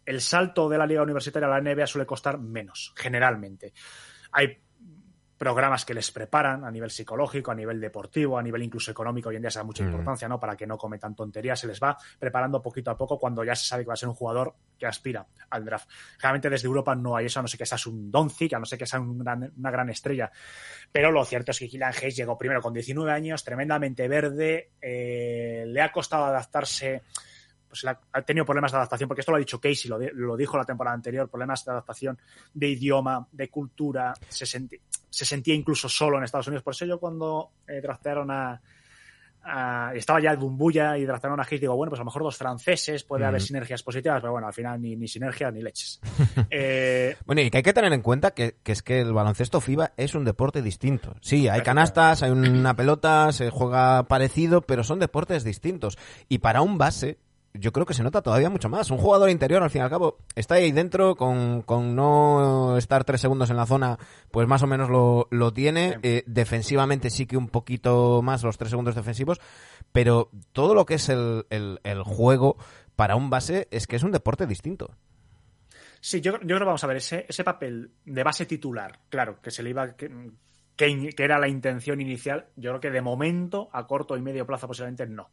[0.06, 3.74] el salto de la liga universitaria a la NBA suele costar menos, generalmente.
[4.32, 4.58] Hay
[5.36, 9.36] programas que les preparan a nivel psicológico, a nivel deportivo, a nivel incluso económico, hoy
[9.36, 9.88] en día se da mucha Mm.
[9.88, 10.40] importancia, ¿no?
[10.40, 13.66] Para que no cometan tonterías, se les va preparando poquito a poco cuando ya se
[13.66, 15.90] sabe que va a ser un jugador que aspira al draft.
[16.18, 18.66] Generalmente desde Europa no hay eso, a no sé que seas un Doncic, a no
[18.66, 20.32] sé que sea un gran- una gran estrella.
[20.92, 25.66] Pero lo cierto es que Kylian Hayes llegó primero con 19 años, tremendamente verde, eh,
[25.68, 27.02] le ha costado adaptarse
[27.82, 30.58] pues ha tenido problemas de adaptación, porque esto lo ha dicho Casey, lo, lo dijo
[30.58, 32.18] la temporada anterior, problemas de adaptación
[32.54, 36.64] de idioma, de cultura, se, senti- se sentía incluso solo en Estados Unidos.
[36.64, 38.62] Por eso yo cuando eh, draftearon a,
[39.46, 42.24] a- Estaba ya el Bumbuya y draftearon a Hayes, digo, bueno, pues a lo mejor
[42.24, 46.00] dos franceses, puede haber sinergias positivas, pero bueno, al final ni, ni sinergias ni leches.
[46.50, 49.60] Eh, Bueno, y que hay que tener en cuenta que, que es que el baloncesto
[49.60, 51.16] FIBA es un deporte distinto.
[51.22, 55.98] Sí, hay canastas, hay una pelota, se juega parecido, pero son deportes distintos.
[56.30, 57.18] Y para un base,
[57.54, 58.90] yo creo que se nota todavía mucho más.
[58.92, 63.04] Un jugador interior, al fin y al cabo, está ahí dentro, con, con no estar
[63.04, 63.98] tres segundos en la zona,
[64.32, 66.00] pues más o menos lo, lo tiene.
[66.04, 69.40] Eh, defensivamente sí que un poquito más los tres segundos defensivos,
[69.92, 72.58] pero todo lo que es el, el, el juego
[72.96, 74.92] para un base es que es un deporte distinto.
[76.02, 79.40] Sí, yo, yo creo que vamos a ver, ese, ese papel de base titular, claro,
[79.42, 79.96] que se le iba.
[79.96, 80.10] Que,
[80.76, 84.68] que era la intención inicial, yo creo que de momento, a corto y medio plazo
[84.68, 85.30] posiblemente no.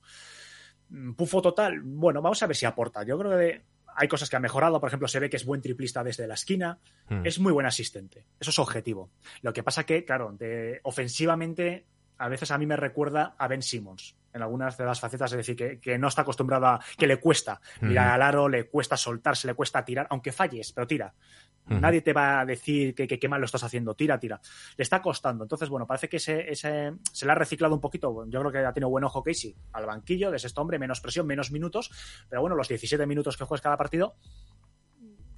[0.91, 3.03] Mm, Pufo total, bueno, vamos a ver si aporta.
[3.05, 3.62] Yo creo que
[3.97, 6.34] hay cosas que ha mejorado, por ejemplo, se ve que es buen triplista desde la
[6.34, 6.78] esquina,
[7.09, 7.26] Hmm.
[7.26, 9.11] es muy buen asistente, eso es objetivo.
[9.43, 11.84] Lo que pasa que, claro, de, ofensivamente
[12.18, 15.38] a veces a mí me recuerda a Ben Simmons en algunas de las facetas, es
[15.38, 18.14] decir, que, que no está acostumbrado a, que le cuesta mirar Ujú.
[18.14, 21.12] al aro, le cuesta soltarse, le cuesta tirar, aunque falles, pero tira.
[21.71, 24.41] Nadie te va a decir que, que, que mal lo estás haciendo, tira, tira.
[24.77, 25.45] Le está costando.
[25.45, 28.27] Entonces, bueno, parece que ese, ese, se le ha reciclado un poquito.
[28.29, 31.27] Yo creo que ha tenido buen ojo Casey al banquillo de este hombre, menos presión,
[31.27, 31.91] menos minutos,
[32.29, 34.14] pero bueno, los 17 minutos que juegas cada partido,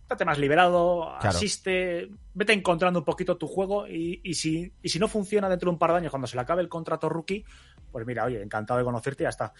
[0.09, 1.37] date más liberado, Claro.
[1.37, 5.71] asiste, vete encontrando un poquito tu juego y, y si, y si no funciona dentro
[5.71, 7.45] de un par de años, cuando se le acabe el contrato rookie,
[7.91, 9.53] pues mira, oye, encantado de conocerte y ya está.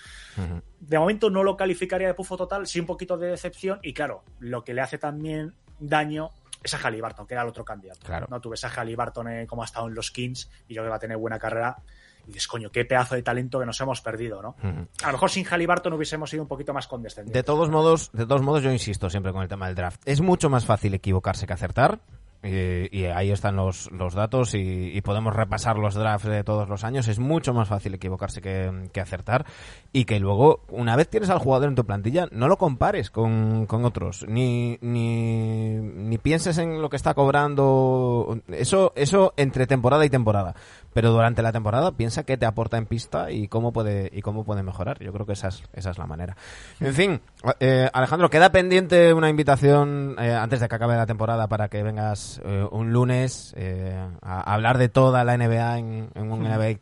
[0.81, 4.25] De momento no lo calificaría de pufo total, sí un poquito de decepción y claro,
[4.41, 6.31] lo que le hace también daño
[6.63, 8.01] es a Halliburton, que era el otro candidato.
[8.05, 8.27] Claro.
[8.31, 10.91] No tuve a Halliburton eh, como ha estado en los Kings y yo creo que
[10.91, 11.77] va a tener buena carrera.
[12.25, 14.55] Y dices, coño, qué pedazo de talento que nos hemos perdido, ¿no?
[15.03, 17.35] A lo mejor sin Halliburton hubiésemos sido un poquito más condescendientes.
[17.35, 20.01] De todos modos, de todos modos, yo insisto siempre con el tema del draft.
[20.05, 22.01] Es mucho más fácil equivocarse que acertar.
[22.43, 26.69] Eh, y ahí están los, los datos y, y podemos repasar los drafts de todos
[26.69, 27.09] los años.
[27.09, 29.47] Es mucho más fácil equivocarse que, que acertar.
[29.93, 33.67] Y que luego, una vez tienes al jugador en tu plantilla, no lo compares con,
[33.67, 34.25] con otros.
[34.29, 38.41] Ni, ni, ni pienses en lo que está cobrando.
[38.49, 40.55] Eso, eso entre temporada y temporada.
[40.93, 44.45] Pero durante la temporada piensa qué te aporta en pista y cómo puede y cómo
[44.45, 44.99] puede mejorar.
[45.01, 46.37] Yo creo que esa es, esa es la manera.
[46.81, 47.21] En fin,
[47.61, 51.83] eh, Alejandro, queda pendiente una invitación eh, antes de que acabe la temporada para que
[51.83, 56.77] vengas eh, un lunes eh, a, hablar de toda la NBA en, un NBA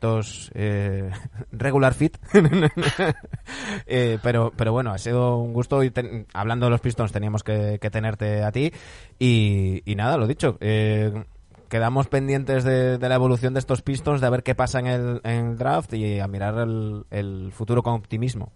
[0.54, 1.10] eh,
[1.52, 2.16] regular fit.
[4.22, 7.78] Pero, pero bueno, ha sido un gusto y ten- hablando de los Pistons teníamos que,
[7.90, 8.72] tenerte a ti
[9.18, 10.56] y, nada, lo dicho.
[11.70, 14.86] Quedamos pendientes de, de la evolución de estos Pistons, de a ver qué pasa en
[14.86, 18.52] el, draft y a mirar el, el futuro con optimismo.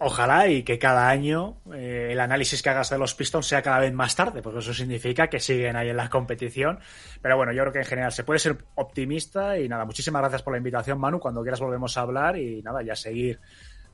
[0.00, 3.80] Ojalá y que cada año eh, el análisis que hagas de los Pistons sea cada
[3.80, 6.78] vez más tarde, porque eso significa que siguen ahí en la competición.
[7.20, 10.42] Pero bueno, yo creo que en general se puede ser optimista y nada, muchísimas gracias
[10.42, 11.18] por la invitación, Manu.
[11.18, 13.40] Cuando quieras volvemos a hablar y nada, ya seguir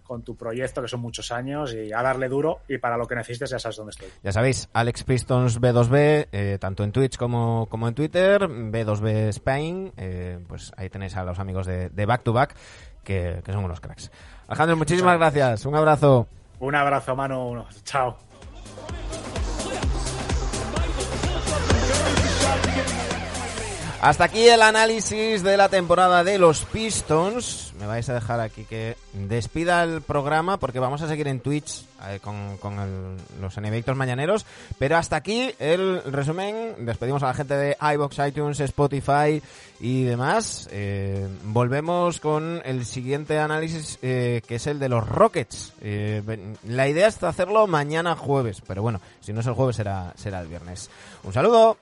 [0.05, 2.61] con tu proyecto, que son muchos años, y a darle duro.
[2.69, 4.09] Y para lo que necesites, ya sabes dónde estoy.
[4.23, 9.93] Ya sabéis, Alex Pistons B2B, eh, tanto en Twitch como, como en Twitter, B2B Spain,
[9.97, 12.55] eh, pues ahí tenéis a los amigos de, de Back to Back,
[13.03, 14.11] que, que son unos cracks.
[14.47, 16.29] Alejandro, muchísimas gracias, un abrazo.
[16.61, 17.65] Un abrazo, Manu.
[17.85, 18.17] Chao.
[24.05, 27.73] Hasta aquí el análisis de la temporada de los Pistons.
[27.81, 31.87] Me vais a dejar aquí que despida el programa porque vamos a seguir en Twitch
[32.09, 34.45] eh, con, los enemigos mañaneros.
[34.79, 36.85] Pero hasta aquí el resumen.
[36.85, 39.43] Despedimos a la gente de iBox, iTunes, Spotify
[39.81, 40.69] y demás.
[40.71, 45.73] Eh, volvemos con el siguiente análisis eh, que es el de los Rockets.
[46.65, 50.43] La idea es hacerlo mañana jueves, pero bueno, si no es el jueves será, será
[50.43, 50.91] el viernes.
[51.23, 51.79] Un saludo.